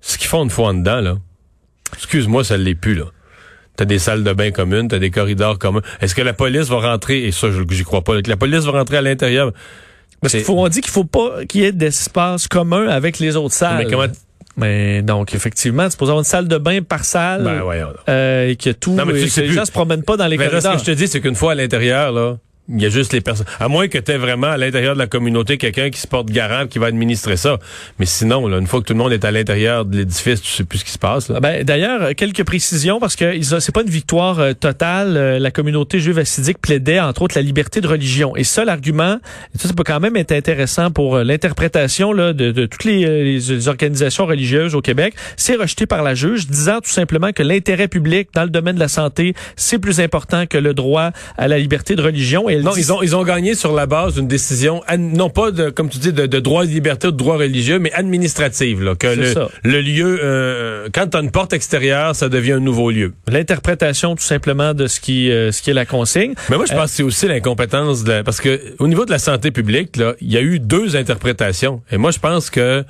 Ce 0.00 0.18
qu'ils 0.18 0.28
font 0.28 0.44
une 0.44 0.50
fois 0.50 0.68
en 0.68 0.74
dedans, 0.74 1.00
là, 1.00 1.16
excuse-moi, 1.94 2.44
ça 2.44 2.56
l'est 2.56 2.74
plus, 2.74 2.94
là. 2.94 3.04
T'as 3.76 3.84
des 3.84 4.00
salles 4.00 4.24
de 4.24 4.32
bain 4.32 4.50
communes, 4.50 4.88
t'as 4.88 4.98
des 4.98 5.10
corridors 5.10 5.56
communs. 5.58 5.82
Est-ce 6.00 6.16
que 6.16 6.22
la 6.22 6.32
police 6.32 6.68
va 6.68 6.80
rentrer, 6.80 7.24
et 7.24 7.32
ça, 7.32 7.48
j'y 7.70 7.84
crois 7.84 8.02
pas, 8.02 8.20
que 8.20 8.28
la 8.28 8.36
police 8.36 8.64
va 8.64 8.72
rentrer 8.72 8.96
à 8.96 9.02
l'intérieur? 9.02 9.52
Parce 10.20 10.34
qu'il 10.34 10.42
faut, 10.42 10.58
on 10.58 10.68
dit 10.68 10.80
qu'il 10.80 10.90
faut 10.90 11.04
pas 11.04 11.44
qu'il 11.48 11.60
y 11.60 11.64
ait 11.64 11.72
d'espace 11.72 12.48
commun 12.48 12.88
avec 12.88 13.20
les 13.20 13.36
autres 13.36 13.54
salles. 13.54 13.84
Mais 13.84 13.90
comment, 13.90 14.06
mais 14.58 15.02
donc, 15.02 15.34
effectivement, 15.34 15.88
tu 15.88 15.96
peux 15.96 16.04
avoir 16.04 16.18
une 16.18 16.24
salle 16.24 16.48
de 16.48 16.58
bain 16.58 16.82
par 16.82 17.04
salle. 17.04 17.44
Ben, 17.44 17.60
voyons. 17.60 17.92
Euh, 18.08 18.48
et 18.48 18.56
que 18.56 18.70
tout. 18.70 18.92
Non, 18.92 19.06
mais 19.06 19.12
les 19.12 19.52
gens 19.52 19.64
se 19.64 19.72
promènent 19.72 20.02
pas 20.02 20.16
dans 20.16 20.26
les 20.26 20.36
mais 20.36 20.48
corridors. 20.48 20.72
ce 20.72 20.78
que 20.78 20.84
je 20.84 20.90
te 20.92 20.96
dis, 20.96 21.08
c'est 21.08 21.20
qu'une 21.20 21.36
fois 21.36 21.52
à 21.52 21.54
l'intérieur, 21.54 22.12
là, 22.12 22.38
il 22.68 22.82
y 22.82 22.86
a 22.86 22.90
juste 22.90 23.12
les 23.12 23.20
personnes. 23.20 23.46
À 23.58 23.68
moins 23.68 23.88
que 23.88 23.98
tu 23.98 24.12
aies 24.12 24.18
vraiment 24.18 24.48
à 24.48 24.56
l'intérieur 24.56 24.94
de 24.94 24.98
la 24.98 25.06
communauté 25.06 25.56
quelqu'un 25.56 25.88
qui 25.90 26.00
se 26.00 26.06
porte 26.06 26.28
garant 26.30 26.66
qui 26.66 26.78
va 26.78 26.86
administrer 26.86 27.36
ça. 27.36 27.58
Mais 27.98 28.06
sinon, 28.06 28.46
là, 28.46 28.58
une 28.58 28.66
fois 28.66 28.80
que 28.80 28.84
tout 28.84 28.92
le 28.92 28.98
monde 28.98 29.12
est 29.12 29.24
à 29.24 29.30
l'intérieur 29.30 29.84
de 29.84 29.96
l'édifice, 29.96 30.42
tu 30.42 30.50
sais 30.50 30.64
plus 30.64 30.78
ce 30.78 30.84
qui 30.84 30.90
se 30.90 30.98
passe. 30.98 31.30
Ben, 31.30 31.64
D'ailleurs, 31.64 32.14
quelques 32.14 32.44
précisions 32.44 33.00
parce 33.00 33.16
que 33.16 33.40
c'est 33.42 33.74
pas 33.74 33.82
une 33.82 33.90
victoire 33.90 34.38
euh, 34.38 34.52
totale. 34.52 35.16
Euh, 35.16 35.38
la 35.38 35.50
communauté 35.50 35.98
juive 35.98 36.18
assidique 36.18 36.58
plaidait 36.58 37.00
entre 37.00 37.22
autres 37.22 37.36
la 37.36 37.42
liberté 37.42 37.80
de 37.80 37.88
religion. 37.88 38.36
Et 38.36 38.44
ça, 38.44 38.64
l'argument, 38.64 39.18
ça, 39.54 39.72
peut 39.72 39.84
quand 39.84 40.00
même 40.00 40.16
être 40.16 40.32
intéressant 40.32 40.90
pour 40.90 41.16
euh, 41.16 41.24
l'interprétation 41.24 42.12
de, 42.12 42.32
de, 42.32 42.66
toutes 42.66 42.84
les, 42.84 43.68
organisations 43.68 44.26
religieuses 44.26 44.74
au 44.74 44.82
Québec. 44.82 45.14
C'est 45.36 45.54
rejeté 45.54 45.86
par 45.86 46.02
la 46.02 46.14
juge, 46.14 46.46
disant 46.46 46.80
tout 46.80 46.90
simplement 46.90 47.32
que 47.32 47.42
l'intérêt 47.42 47.88
public 47.88 48.28
dans 48.34 48.44
le 48.44 48.50
domaine 48.50 48.74
de 48.74 48.80
la 48.80 48.88
santé, 48.88 49.34
c'est 49.56 49.78
plus 49.78 50.00
important 50.00 50.46
que 50.46 50.58
le 50.58 50.74
droit 50.74 51.10
à 51.36 51.48
la 51.48 51.58
liberté 51.58 51.96
de 51.96 52.02
religion. 52.02 52.48
Non, 52.62 52.76
ils 52.76 52.92
ont, 52.92 53.02
ils 53.02 53.16
ont 53.16 53.24
gagné 53.24 53.54
sur 53.54 53.72
la 53.72 53.86
base 53.86 54.14
d'une 54.14 54.28
décision, 54.28 54.82
non 54.98 55.30
pas 55.30 55.50
de, 55.50 55.70
comme 55.70 55.88
tu 55.88 55.98
dis, 55.98 56.12
de, 56.12 56.26
de 56.26 56.40
droit 56.40 56.64
de 56.64 56.70
liberté 56.70 57.08
ou 57.08 57.10
de 57.10 57.16
droit 57.16 57.36
religieux, 57.36 57.78
mais 57.78 57.92
administrative. 57.92 58.82
Là, 58.82 58.94
que 58.94 59.06
le, 59.06 59.34
le, 59.64 59.80
lieu, 59.80 60.20
euh, 60.22 60.88
quand 60.92 61.08
tu 61.08 61.16
as 61.16 61.20
une 61.20 61.30
porte 61.30 61.52
extérieure, 61.52 62.14
ça 62.14 62.28
devient 62.28 62.52
un 62.52 62.60
nouveau 62.60 62.90
lieu. 62.90 63.12
L'interprétation 63.26 64.14
tout 64.14 64.22
simplement 64.22 64.74
de 64.74 64.86
ce 64.86 65.00
qui, 65.00 65.30
euh, 65.30 65.52
ce 65.52 65.62
qui 65.62 65.70
est 65.70 65.74
la 65.74 65.86
consigne. 65.86 66.34
Mais 66.50 66.56
moi, 66.56 66.66
je 66.66 66.74
pense 66.74 66.90
que 66.90 66.96
c'est 66.96 67.02
aussi 67.02 67.26
l'incompétence 67.28 68.04
de... 68.04 68.22
Parce 68.22 68.40
que 68.40 68.60
au 68.78 68.88
niveau 68.88 69.04
de 69.04 69.10
la 69.10 69.18
santé 69.18 69.50
publique, 69.50 69.96
là, 69.96 70.14
il 70.20 70.32
y 70.32 70.36
a 70.36 70.42
eu 70.42 70.58
deux 70.58 70.96
interprétations. 70.96 71.82
Et 71.90 71.96
moi, 71.96 72.10
je 72.10 72.18
pense 72.18 72.50
que 72.50 72.84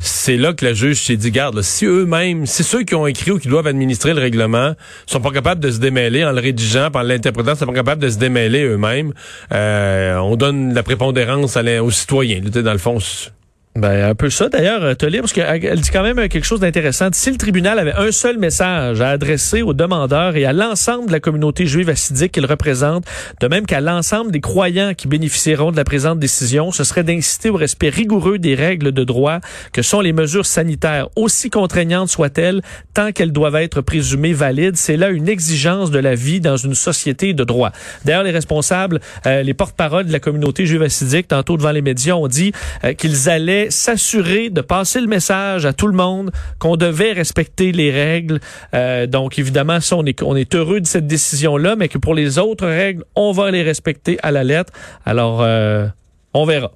c'est 0.00 0.36
là 0.36 0.52
que 0.52 0.64
la 0.64 0.74
juge 0.74 1.02
s'est 1.02 1.16
dit, 1.16 1.30
garde, 1.30 1.60
si 1.62 1.84
eux-mêmes, 1.84 2.46
si 2.46 2.62
ceux 2.62 2.84
qui 2.84 2.94
ont 2.94 3.06
écrit 3.06 3.32
ou 3.32 3.38
qui 3.38 3.48
doivent 3.48 3.66
administrer 3.66 4.14
le 4.14 4.20
règlement 4.20 4.74
sont 5.06 5.20
pas 5.20 5.30
capables 5.30 5.60
de 5.60 5.70
se 5.70 5.78
démêler 5.78 6.24
en 6.24 6.32
le 6.32 6.40
rédigeant, 6.40 6.88
en 6.94 7.02
l'interprétant, 7.02 7.56
sont 7.56 7.66
pas 7.66 7.72
capables 7.72 8.02
de 8.02 8.08
se 8.08 8.18
démêler 8.18 8.62
eux-mêmes, 8.62 9.12
euh, 9.52 10.16
on 10.18 10.36
donne 10.36 10.72
la 10.72 10.82
prépondérance 10.82 11.56
aux 11.56 11.90
citoyens. 11.90 12.40
Dans 12.40 12.72
le 12.72 12.78
fond, 12.78 12.98
Ben, 13.78 14.10
un 14.10 14.14
peu 14.16 14.28
ça. 14.28 14.48
D'ailleurs, 14.48 14.82
euh, 14.82 14.94
lire, 15.08 15.20
parce 15.20 15.32
qu'elle 15.32 15.80
dit 15.80 15.90
quand 15.92 16.02
même 16.02 16.28
quelque 16.28 16.44
chose 16.44 16.58
d'intéressant. 16.58 17.10
Si 17.12 17.30
le 17.30 17.36
tribunal 17.36 17.78
avait 17.78 17.92
un 17.92 18.10
seul 18.10 18.36
message 18.36 19.00
à 19.00 19.10
adresser 19.10 19.62
aux 19.62 19.72
demandeurs 19.72 20.34
et 20.34 20.44
à 20.44 20.52
l'ensemble 20.52 21.06
de 21.06 21.12
la 21.12 21.20
communauté 21.20 21.64
juive 21.64 21.88
assidique 21.88 22.32
qu'il 22.32 22.44
représente, 22.44 23.04
de 23.40 23.46
même 23.46 23.66
qu'à 23.66 23.80
l'ensemble 23.80 24.32
des 24.32 24.40
croyants 24.40 24.94
qui 24.94 25.06
bénéficieront 25.06 25.70
de 25.70 25.76
la 25.76 25.84
présente 25.84 26.18
décision, 26.18 26.72
ce 26.72 26.82
serait 26.82 27.04
d'inciter 27.04 27.50
au 27.50 27.54
respect 27.54 27.88
rigoureux 27.88 28.40
des 28.40 28.56
règles 28.56 28.90
de 28.90 29.04
droit 29.04 29.38
que 29.72 29.82
sont 29.82 30.00
les 30.00 30.12
mesures 30.12 30.46
sanitaires, 30.46 31.08
aussi 31.14 31.48
contraignantes 31.48 32.08
soient-elles, 32.08 32.62
tant 32.94 33.12
qu'elles 33.12 33.32
doivent 33.32 33.56
être 33.56 33.80
présumées 33.80 34.32
valides. 34.32 34.76
C'est 34.76 34.96
là 34.96 35.10
une 35.10 35.28
exigence 35.28 35.92
de 35.92 36.00
la 36.00 36.16
vie 36.16 36.40
dans 36.40 36.56
une 36.56 36.74
société 36.74 37.32
de 37.32 37.44
droit. 37.44 37.70
D'ailleurs, 38.04 38.24
les 38.24 38.32
responsables, 38.32 38.98
euh, 39.26 39.44
les 39.44 39.54
porte-parole 39.54 40.06
de 40.06 40.12
la 40.12 40.18
communauté 40.18 40.66
juive 40.66 40.82
assidique, 40.82 41.28
tantôt 41.28 41.56
devant 41.56 41.70
les 41.70 41.82
médias, 41.82 42.14
ont 42.14 42.26
dit 42.26 42.50
euh, 42.82 42.92
qu'ils 42.94 43.28
allaient 43.28 43.67
s'assurer 43.70 44.50
de 44.50 44.60
passer 44.60 45.00
le 45.00 45.06
message 45.06 45.66
à 45.66 45.72
tout 45.72 45.86
le 45.86 45.94
monde 45.94 46.30
qu'on 46.58 46.76
devait 46.76 47.12
respecter 47.12 47.72
les 47.72 47.90
règles. 47.90 48.40
Euh, 48.74 49.06
donc, 49.06 49.38
évidemment, 49.38 49.80
ça, 49.80 49.96
on 49.96 50.04
est, 50.04 50.22
on 50.22 50.36
est 50.36 50.54
heureux 50.54 50.80
de 50.80 50.86
cette 50.86 51.06
décision-là, 51.06 51.76
mais 51.76 51.88
que 51.88 51.98
pour 51.98 52.14
les 52.14 52.38
autres 52.38 52.66
règles, 52.66 53.04
on 53.14 53.32
va 53.32 53.50
les 53.50 53.62
respecter 53.62 54.18
à 54.22 54.30
la 54.30 54.44
lettre. 54.44 54.72
Alors, 55.04 55.40
euh, 55.42 55.86
on 56.34 56.44
verra. 56.44 56.72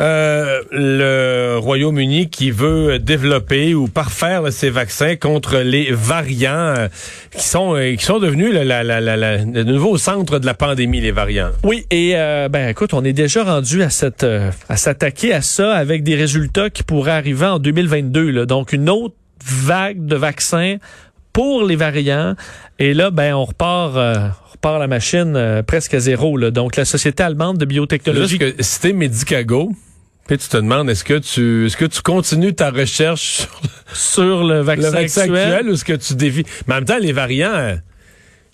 Euh, 0.00 0.62
le 0.70 1.58
Royaume-Uni 1.58 2.30
qui 2.30 2.52
veut 2.52 3.00
développer 3.00 3.74
ou 3.74 3.88
parfaire 3.88 4.42
là, 4.42 4.52
ses 4.52 4.70
vaccins 4.70 5.16
contre 5.16 5.58
les 5.58 5.90
variants 5.90 6.50
euh, 6.52 6.88
qui 7.36 7.44
sont 7.44 7.74
euh, 7.74 7.96
qui 7.96 8.04
sont 8.04 8.20
devenus 8.20 8.54
là, 8.54 8.62
la, 8.62 8.84
la, 8.84 9.00
la, 9.00 9.38
le 9.38 9.64
nouveau 9.64 9.98
centre 9.98 10.38
de 10.38 10.46
la 10.46 10.54
pandémie, 10.54 11.00
les 11.00 11.10
variants. 11.10 11.50
Oui, 11.64 11.84
et 11.90 12.12
euh, 12.14 12.48
ben 12.48 12.68
écoute, 12.68 12.94
on 12.94 13.04
est 13.04 13.12
déjà 13.12 13.42
rendu 13.42 13.82
à 13.82 13.90
cette 13.90 14.24
à 14.68 14.76
s'attaquer 14.76 15.32
à 15.32 15.42
ça 15.42 15.74
avec 15.74 16.04
des 16.04 16.14
résultats 16.14 16.70
qui 16.70 16.84
pourraient 16.84 17.10
arriver 17.10 17.46
en 17.46 17.58
2022. 17.58 18.30
Là. 18.30 18.46
Donc 18.46 18.72
une 18.72 18.88
autre 18.88 19.16
vague 19.44 20.06
de 20.06 20.14
vaccins 20.14 20.76
pour 21.32 21.64
les 21.64 21.74
variants. 21.76 22.36
Et 22.78 22.94
là, 22.94 23.10
ben 23.10 23.34
on 23.34 23.44
repart. 23.44 23.94
repart 24.52 24.78
la 24.78 24.86
machine 24.86 25.62
presque 25.66 25.94
à 25.94 25.98
zéro. 25.98 26.36
Là. 26.36 26.50
Donc, 26.52 26.76
la 26.76 26.84
Société 26.84 27.22
allemande 27.22 27.58
de 27.58 27.64
biotechnologie... 27.64 28.38
Juste 28.38 28.82
que 28.82 28.92
Medicago, 28.92 29.70
puis 30.28 30.36
tu 30.36 30.48
te 30.48 30.58
demandes, 30.58 30.90
est-ce 30.90 31.04
que 31.04 31.18
tu 31.18 31.66
est-ce 31.66 31.76
que 31.76 31.86
tu 31.86 32.02
continues 32.02 32.54
ta 32.54 32.70
recherche 32.70 33.48
sur, 33.92 33.96
sur 33.96 34.44
le, 34.44 34.60
vaccin 34.60 34.88
le 34.88 34.92
vaccin, 34.92 35.20
actuel? 35.22 35.38
actuel 35.38 35.70
ou 35.70 35.72
est-ce 35.72 35.84
que 35.86 35.94
tu 35.94 36.14
dévies? 36.14 36.44
Mais 36.66 36.74
en 36.74 36.76
même 36.76 36.84
temps, 36.84 36.98
les 36.98 37.12
variants, 37.12 37.54
euh, 37.54 37.76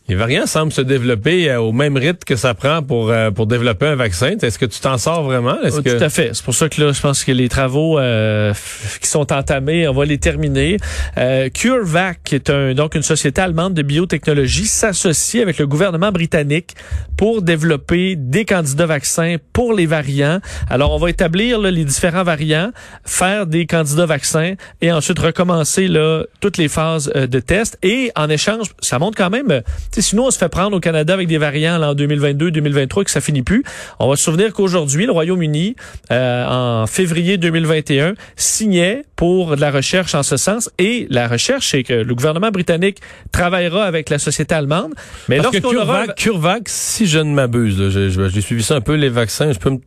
les 0.07 0.15
variants 0.17 0.47
semblent 0.47 0.73
se 0.73 0.83
développer 0.83 1.51
euh, 1.51 1.61
au 1.61 1.73
même 1.73 1.97
rythme 1.97 2.25
que 2.27 2.37
ça 2.37 2.53
prend 2.53 2.83
pour 2.83 3.11
euh, 3.11 3.31
pour 3.31 3.47
développer 3.47 3.87
un 3.87 3.97
vaccin. 3.97 4.37
Est-ce 4.43 4.59
que 4.59 4.67
tu 4.67 4.81
t'en 4.81 4.99
sors 4.99 5.23
vraiment? 5.23 5.61
Est-ce 5.63 5.79
Oh, 5.79 5.83
que... 5.83 5.97
Tout 5.97 6.05
à 6.05 6.11
fait. 6.11 6.31
C'est 6.35 6.45
pour 6.45 6.55
ça 6.55 6.69
que 6.69 6.81
là, 6.83 6.93
je 6.93 7.01
pense 7.01 7.25
que 7.25 7.33
les 7.33 7.49
travaux 7.49 7.99
euh, 7.99 8.53
qui 9.01 9.09
sont 9.09 9.33
entamés, 9.33 9.89
on 9.89 9.95
va 9.95 10.05
les 10.05 10.19
terminer. 10.19 10.77
Euh, 11.17 11.49
CureVac, 11.49 12.21
qui 12.25 12.35
est 12.35 12.51
un, 12.51 12.75
donc 12.75 12.95
une 12.95 13.03
société 13.03 13.41
allemande 13.41 13.75
de 13.75 13.83
biotechnologie, 13.83 14.67
s'associe 14.67 15.43
avec 15.43 15.59
le 15.59 15.67
gouvernement 15.67 16.13
britannique 16.13 16.75
pour 17.17 17.43
développer 17.43 18.15
des 18.17 18.45
candidats 18.45 18.87
vaccins 18.87 19.37
pour 19.53 19.73
les 19.73 19.87
variants. 19.87 20.41
Alors, 20.69 20.93
on 20.93 20.99
va 20.99 21.11
établir 21.11 21.59
là, 21.59 21.71
les 21.71 21.85
différents 21.85 22.25
variants, 22.25 22.73
faire 23.07 23.47
des 23.47 23.67
candidats 23.67 24.07
vaccins 24.07 24.55
et 24.83 24.93
ensuite 24.93 25.19
recommencer 25.19 25.89
là, 25.89 26.25
toutes 26.41 26.59
les 26.59 26.69
phases 26.69 27.11
euh, 27.17 27.27
de 27.27 27.41
test. 27.41 27.79
Et 27.83 28.11
en 28.17 28.29
échange, 28.29 28.69
ça 28.81 28.99
montre 28.99 29.17
quand 29.17 29.31
même... 29.31 29.63
euh, 29.95 30.01
tu 30.01 30.03
sais, 30.03 30.09
sinon, 30.11 30.27
on 30.27 30.31
se 30.31 30.39
fait 30.39 30.49
prendre 30.49 30.77
au 30.77 30.81
Canada 30.81 31.15
avec 31.15 31.29
des 31.29 31.39
variants 31.39 31.79
là, 31.79 31.91
en 31.91 31.95
2022, 31.95 32.51
2023 32.51 33.03
et 33.03 33.05
que 33.05 33.11
ça 33.11 33.21
finit 33.21 33.43
plus. 33.43 33.65
On 33.99 34.09
va 34.09 34.17
se 34.17 34.25
souvenir 34.25 34.53
qu'aujourd'hui, 34.53 35.07
le 35.07 35.13
Royaume-Uni, 35.13 35.77
euh, 36.11 36.47
en 36.83 36.87
février 36.87 37.39
2021, 37.39 38.15
signait 38.37 39.05
pour 39.17 39.57
de 39.57 39.61
la 39.61 39.71
recherche 39.71 40.15
en 40.15 40.23
ce 40.23 40.37
sens. 40.37 40.71
Et 40.79 41.07
la 41.11 41.29
recherche, 41.29 41.71
c'est 41.71 41.83
que 41.83 41.95
le 41.95 42.15
gouvernement 42.15 42.51
britannique 42.51 42.99
travaillera 43.33 43.85
avec 43.85 44.11
la 44.11 44.19
société 44.19 44.55
allemande. 44.55 44.95
Mais 45.29 45.37
Parce 45.39 45.55
lorsqu'on 45.55 45.77
aura... 45.77 46.07
CureVac, 46.07 46.17
CureVac, 46.17 46.63
si 46.67 47.07
je 47.07 47.19
ne 47.19 47.33
m'abuse, 47.33 47.89
j'ai 47.91 48.41
suivi 48.41 48.63
ça 48.63 48.77
un 48.77 48.81
peu, 48.81 48.95
les 48.95 49.09
vaccins, 49.09 49.53
je 49.53 49.59
peux 49.59 49.71
me... 49.71 49.79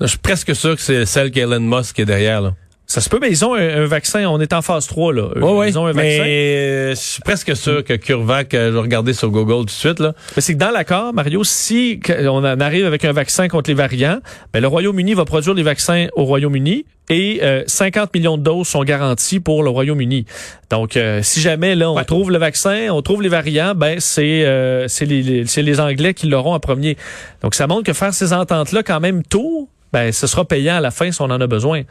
Je 0.00 0.06
suis 0.06 0.18
presque 0.18 0.54
sûr 0.54 0.76
que 0.76 0.82
c'est 0.82 1.06
celle 1.06 1.30
qu'Elon 1.30 1.60
Musk 1.60 1.98
est 1.98 2.04
derrière. 2.04 2.42
Là. 2.42 2.54
Ça 2.92 3.00
se 3.00 3.08
peut, 3.08 3.18
mais 3.22 3.30
ils 3.30 3.42
ont 3.42 3.54
un, 3.54 3.84
un 3.84 3.86
vaccin. 3.86 4.26
On 4.28 4.38
est 4.38 4.52
en 4.52 4.60
phase 4.60 4.86
3, 4.86 5.14
là. 5.14 5.28
Eux, 5.34 5.42
ouais. 5.42 5.70
Ils 5.70 5.78
ont 5.78 5.86
un 5.86 5.94
mais 5.94 6.18
vaccin. 6.18 6.28
euh, 6.28 6.90
je 6.90 7.00
suis 7.00 7.22
presque 7.22 7.56
sûr 7.56 7.82
que 7.82 7.94
CureVac, 7.94 8.52
euh, 8.52 8.68
je 8.68 8.74
vais 8.74 8.80
regarder 8.80 9.14
sur 9.14 9.30
Google 9.30 9.60
tout 9.60 9.64
de 9.64 9.70
suite, 9.70 9.98
là. 9.98 10.12
Mais 10.36 10.42
c'est 10.42 10.52
que 10.52 10.58
dans 10.58 10.70
l'accord, 10.70 11.14
Mario, 11.14 11.42
si 11.42 12.00
on 12.28 12.44
arrive 12.44 12.84
avec 12.84 13.06
un 13.06 13.12
vaccin 13.12 13.48
contre 13.48 13.70
les 13.70 13.74
variants, 13.74 14.18
ben 14.52 14.60
le 14.60 14.68
Royaume-Uni 14.68 15.14
va 15.14 15.24
produire 15.24 15.54
les 15.54 15.62
vaccins 15.62 16.08
au 16.16 16.24
Royaume-Uni 16.24 16.84
et 17.08 17.40
euh, 17.42 17.62
50 17.66 18.14
millions 18.14 18.36
de 18.36 18.42
doses 18.42 18.68
sont 18.68 18.84
garanties 18.84 19.40
pour 19.40 19.62
le 19.62 19.70
Royaume-Uni. 19.70 20.26
Donc, 20.70 20.96
euh, 20.98 21.20
si 21.22 21.40
jamais 21.40 21.74
là 21.74 21.90
on 21.90 21.96
Ouais. 21.96 22.04
trouve 22.04 22.30
le 22.30 22.38
vaccin, 22.38 22.88
on 22.90 23.00
trouve 23.02 23.22
les 23.22 23.28
variants, 23.30 23.74
ben 23.74 24.00
c'est 24.00 24.44
euh, 24.44 24.86
c'est 24.88 25.04
les, 25.06 25.22
les- 25.22 25.46
c'est 25.46 25.62
les 25.62 25.80
Anglais 25.80 26.12
qui 26.14 26.26
l'auront 26.26 26.52
en 26.54 26.60
premier. 26.60 26.96
Donc, 27.42 27.54
ça 27.54 27.66
montre 27.66 27.84
que 27.84 27.92
faire 27.94 28.12
ces 28.14 28.32
ententes-là 28.32 28.82
quand 28.82 29.00
même 29.00 29.22
tôt, 29.24 29.68
ben 29.92 30.10
ce 30.12 30.26
sera 30.26 30.44
payant 30.44 30.76
à 30.76 30.80
la 30.80 30.90
fin 30.90 31.10
si 31.12 31.20
on 31.20 31.26
en 31.26 31.40
a 31.40 31.46
besoin. 31.46 31.82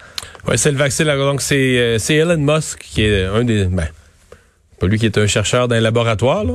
Ouais, 0.48 0.58
c'est 0.58 0.72
le 0.72 0.78
vaccin. 0.78 1.06
Donc, 1.06 1.42
c'est 1.42 1.78
euh, 1.78 1.98
c'est 2.00 2.16
Elon 2.16 2.38
Musk 2.38 2.80
qui 2.80 3.04
est 3.04 3.26
un 3.26 3.44
des... 3.44 3.66
Ben, 3.66 3.88
pas 4.80 4.88
lui 4.88 4.98
qui 4.98 5.06
est 5.06 5.18
un 5.18 5.28
chercheur 5.28 5.68
d'un 5.68 5.80
laboratoire, 5.80 6.44
là, 6.44 6.54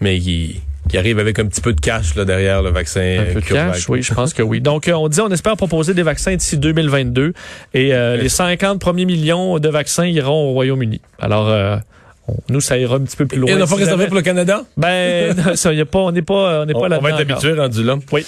mais 0.00 0.18
qui, 0.18 0.60
qui 0.90 0.98
arrive 0.98 1.18
avec 1.18 1.38
un 1.38 1.46
petit 1.46 1.62
peu 1.62 1.72
de 1.72 1.80
cash 1.80 2.14
là, 2.16 2.26
derrière 2.26 2.60
le 2.62 2.68
vaccin 2.70 3.24
Un 3.26 3.32
peu 3.32 3.40
de 3.40 3.46
cash, 3.46 3.88
oui, 3.88 4.02
je 4.02 4.12
pense 4.12 4.34
que 4.34 4.42
oui. 4.42 4.60
Donc, 4.60 4.88
euh, 4.88 4.92
on 4.92 5.08
dit, 5.08 5.20
on 5.22 5.30
espère 5.30 5.56
proposer 5.56 5.94
des 5.94 6.02
vaccins 6.02 6.34
d'ici 6.36 6.58
2022 6.58 7.32
et 7.72 7.94
euh, 7.94 8.18
les 8.18 8.28
50 8.28 8.78
premiers 8.78 9.06
millions 9.06 9.58
de 9.58 9.68
vaccins 9.70 10.04
iront 10.04 10.50
au 10.50 10.52
Royaume-Uni. 10.52 11.00
Alors, 11.18 11.48
euh, 11.48 11.76
on- 12.28 12.36
nous, 12.50 12.60
ça 12.60 12.76
ira 12.76 12.96
un 12.96 13.00
petit 13.00 13.16
peu 13.16 13.24
plus 13.24 13.38
loin. 13.38 13.50
Et 13.50 13.54
on 13.54 13.58
n'a 13.58 13.66
pas 13.66 13.76
réservé 13.76 14.06
pour 14.06 14.16
le 14.16 14.22
Canada? 14.22 14.64
Ben, 14.76 15.34
non, 15.46 15.56
ça, 15.56 15.72
y 15.72 15.80
a 15.80 15.86
pas, 15.86 15.98
on 16.00 16.12
n'est 16.12 16.20
pas, 16.20 16.60
on 16.60 16.66
n'est 16.66 16.74
On, 16.76 16.80
pas 16.80 16.86
on 16.86 16.88
là-dedans. 16.90 17.08
va 17.08 17.22
être 17.22 17.30
habitué 17.30 17.52
rendu 17.54 17.82
là. 17.82 17.96
Oui. 18.12 18.26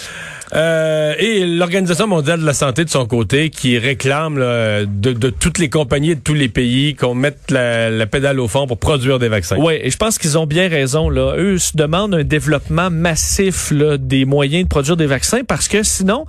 Euh, 0.54 1.14
et 1.18 1.44
l'Organisation 1.46 2.06
mondiale 2.06 2.40
de 2.40 2.46
la 2.46 2.54
santé 2.54 2.84
de 2.84 2.90
son 2.90 3.06
côté 3.06 3.50
qui 3.50 3.76
réclame 3.76 4.38
là, 4.38 4.84
de, 4.84 5.12
de 5.12 5.30
toutes 5.30 5.58
les 5.58 5.68
compagnies 5.68 6.12
et 6.12 6.14
de 6.14 6.20
tous 6.20 6.34
les 6.34 6.48
pays 6.48 6.94
qu'on 6.94 7.14
mette 7.14 7.50
la, 7.50 7.90
la 7.90 8.06
pédale 8.06 8.38
au 8.38 8.46
fond 8.46 8.66
pour 8.66 8.78
produire 8.78 9.18
des 9.18 9.28
vaccins. 9.28 9.56
Oui, 9.58 9.74
et 9.82 9.90
je 9.90 9.96
pense 9.96 10.18
qu'ils 10.18 10.38
ont 10.38 10.46
bien 10.46 10.68
raison. 10.68 11.10
Là. 11.10 11.34
Eux 11.36 11.58
se 11.58 11.76
demandent 11.76 12.14
un 12.14 12.24
développement 12.24 12.90
massif 12.90 13.72
là, 13.72 13.98
des 13.98 14.24
moyens 14.24 14.64
de 14.64 14.68
produire 14.68 14.96
des 14.96 15.06
vaccins 15.06 15.42
parce 15.42 15.66
que 15.66 15.82
sinon, 15.82 16.24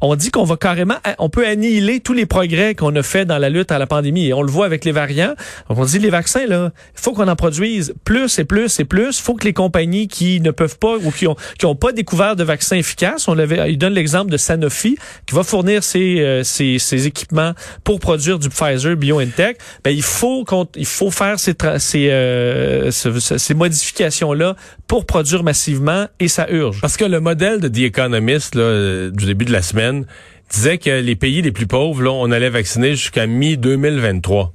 on 0.00 0.14
dit 0.14 0.30
qu'on 0.30 0.44
va 0.44 0.56
carrément, 0.56 0.96
on 1.18 1.28
peut 1.28 1.46
annihiler 1.46 2.00
tous 2.00 2.12
les 2.12 2.26
progrès 2.26 2.74
qu'on 2.74 2.94
a 2.96 3.02
fait 3.02 3.24
dans 3.24 3.38
la 3.38 3.48
lutte 3.48 3.72
à 3.72 3.78
la 3.78 3.86
pandémie. 3.86 4.26
Et 4.26 4.34
on 4.34 4.42
le 4.42 4.50
voit 4.50 4.66
avec 4.66 4.84
les 4.84 4.92
variants. 4.92 5.34
On 5.68 5.84
dit 5.84 5.98
les 5.98 6.10
vaccins, 6.10 6.46
là, 6.46 6.70
faut 6.94 7.12
qu'on 7.12 7.28
en 7.28 7.36
produise 7.36 7.94
plus 8.04 8.38
et 8.38 8.44
plus 8.44 8.78
et 8.78 8.84
plus. 8.84 9.20
Faut 9.20 9.34
que 9.34 9.44
les 9.44 9.52
compagnies 9.52 10.08
qui 10.08 10.40
ne 10.40 10.50
peuvent 10.50 10.78
pas 10.78 10.96
ou 10.96 11.10
qui 11.10 11.26
ont, 11.26 11.36
qui 11.58 11.66
ont 11.66 11.74
pas 11.74 11.92
découvert 11.92 12.36
de 12.36 12.44
vaccins 12.44 12.76
efficaces, 12.76 13.26
on 13.28 13.34
l'avait, 13.34 13.65
il 13.68 13.78
donne 13.78 13.92
l'exemple 13.94 14.30
de 14.30 14.36
Sanofi 14.36 14.96
qui 15.26 15.34
va 15.34 15.42
fournir 15.42 15.82
ses, 15.84 16.20
euh, 16.20 16.42
ses, 16.44 16.78
ses 16.78 17.06
équipements 17.06 17.52
pour 17.84 18.00
produire 18.00 18.38
du 18.38 18.48
Pfizer 18.48 18.96
BioNTech. 18.96 19.58
Ben, 19.84 19.90
il 19.90 20.02
faut 20.02 20.44
il 20.76 20.86
faut 20.86 21.10
faire 21.10 21.38
ces, 21.38 21.54
ces, 21.78 22.10
euh, 22.10 22.90
ce- 22.90 23.18
ce- 23.20 23.38
ces 23.38 23.54
modifications-là 23.54 24.56
pour 24.86 25.06
produire 25.06 25.42
massivement 25.42 26.06
et 26.20 26.28
ça 26.28 26.46
urge. 26.50 26.80
Parce 26.80 26.96
que 26.96 27.04
le 27.04 27.20
modèle 27.20 27.60
de 27.60 27.68
The 27.68 27.78
Economist 27.78 28.54
là, 28.54 28.62
euh, 28.62 29.10
du 29.10 29.26
début 29.26 29.44
de 29.44 29.52
la 29.52 29.62
semaine 29.62 30.06
disait 30.50 30.78
que 30.78 30.90
les 31.00 31.16
pays 31.16 31.42
les 31.42 31.50
plus 31.52 31.66
pauvres, 31.66 32.02
là, 32.02 32.10
on 32.12 32.30
allait 32.30 32.50
vacciner 32.50 32.90
jusqu'à 32.94 33.26
mi-2023. 33.26 34.52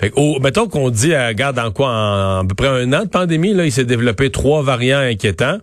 Fait 0.00 0.10
que, 0.10 0.16
au- 0.16 0.40
mettons 0.40 0.66
qu'on 0.66 0.90
dit, 0.90 1.12
euh, 1.14 1.28
regarde, 1.28 1.58
en 1.58 1.70
quoi, 1.70 1.88
en, 1.88 2.40
à 2.40 2.44
peu 2.48 2.54
près 2.56 2.66
un 2.68 2.92
an 2.92 3.04
de 3.04 3.08
pandémie, 3.08 3.54
là, 3.54 3.64
il 3.64 3.70
s'est 3.72 3.84
développé 3.84 4.30
trois 4.30 4.62
variants 4.62 4.98
inquiétants. 4.98 5.58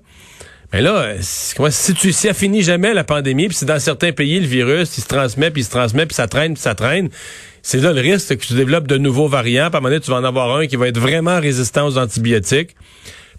Mais 0.74 0.82
là, 0.82 1.14
si, 1.20 1.54
comment- 1.56 1.70
si 1.72 1.94
tu 1.94 2.12
si 2.14 2.28
elle 2.28 2.34
finit 2.34 2.62
jamais 2.62 2.94
la 2.94 3.04
pandémie, 3.04 3.48
puis 3.48 3.58
c'est 3.58 3.66
dans 3.66 3.80
certains 3.80 4.12
pays 4.14 4.40
le 4.40 4.48
virus, 4.48 4.98
il 4.98 5.02
se 5.02 5.08
transmet, 5.08 5.52
puis 5.52 5.62
il 5.62 5.66
se 5.66 5.70
transmet, 5.70 6.06
puis 6.06 6.16
ça 6.16 6.28
traîne, 6.28 6.54
puis 6.54 6.62
ça 6.62 6.76
traîne, 6.76 7.10
c'est 7.62 7.80
là 7.80 7.92
le 7.94 8.00
risque 8.02 8.38
que 8.38 8.46
tu 8.46 8.54
développes 8.54 8.88
de 8.88 8.98
nouveaux 8.98 9.28
variants. 9.28 9.70
Puis 9.70 9.76
à 9.76 9.78
un 9.78 9.82
moment 9.82 9.90
donné, 9.90 10.00
tu 10.02 10.10
vas 10.12 10.18
en 10.18 10.24
avoir 10.24 10.56
un 10.58 10.68
qui 10.68 10.78
va 10.78 10.88
être 10.88 10.98
vraiment 11.00 11.40
résistant 11.40 11.88
aux 11.88 11.98
antibiotiques. 11.98 12.76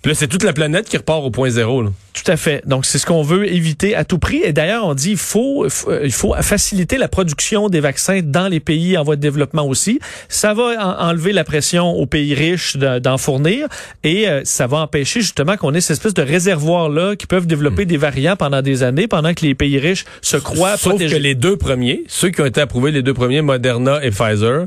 Puis 0.03 0.11
là, 0.11 0.15
c'est 0.17 0.27
toute 0.27 0.43
la 0.43 0.53
planète 0.53 0.89
qui 0.89 0.97
repart 0.97 1.23
au 1.23 1.31
point 1.31 1.49
zéro. 1.49 1.81
Là. 1.83 1.91
Tout 2.13 2.31
à 2.31 2.37
fait. 2.37 2.63
Donc, 2.67 2.85
c'est 2.87 2.99
ce 2.99 3.07
qu'on 3.07 3.23
veut 3.23 3.51
éviter 3.51 3.95
à 3.95 4.05
tout 4.05 4.19
prix. 4.19 4.41
Et 4.45 4.53
d'ailleurs, 4.53 4.85
on 4.85 4.95
dit 4.95 5.13
il 5.13 5.17
faut, 5.17 5.67
f- 5.69 6.01
il 6.05 6.11
faut 6.13 6.35
faciliter 6.41 6.99
la 6.99 7.07
production 7.09 7.69
des 7.69 7.79
vaccins 7.81 8.21
dans 8.23 8.49
les 8.49 8.59
pays 8.61 8.99
en 8.99 9.05
voie 9.05 9.15
de 9.17 9.21
développement 9.21 9.65
aussi. 9.67 10.01
Ça 10.29 10.55
va 10.55 10.75
en- 11.01 11.09
enlever 11.11 11.33
la 11.33 11.45
pression 11.45 11.91
aux 11.93 12.07
pays 12.07 12.35
riches 12.35 12.77
de- 12.77 12.99
d'en 12.99 13.17
fournir 13.17 13.69
et 14.03 14.29
euh, 14.29 14.41
ça 14.45 14.67
va 14.67 14.79
empêcher 14.79 15.21
justement 15.21 15.57
qu'on 15.57 15.73
ait 15.73 15.81
cette 15.81 15.97
espèce 15.99 16.15
de 16.15 16.23
réservoir-là 16.23 17.15
qui 17.17 17.27
peuvent 17.29 17.47
développer 17.47 17.85
des 17.85 17.97
variants 17.97 18.37
pendant 18.37 18.61
des 18.63 18.83
années 18.83 19.07
pendant 19.07 19.33
que 19.35 19.45
les 19.47 19.55
pays 19.55 19.79
riches 19.79 20.05
se 20.21 20.37
croient 20.37 20.77
Sauf 20.77 20.91
protégés. 20.95 21.17
que 21.17 21.21
les 21.23 21.35
deux 21.37 21.57
premiers, 21.57 22.03
ceux 22.09 22.31
qui 22.31 22.41
ont 22.41 22.47
été 22.47 22.61
approuvés, 22.61 22.91
les 22.91 23.03
deux 23.03 23.15
premiers, 23.15 23.41
Moderna 23.43 24.05
et 24.05 24.11
Pfizer, 24.11 24.67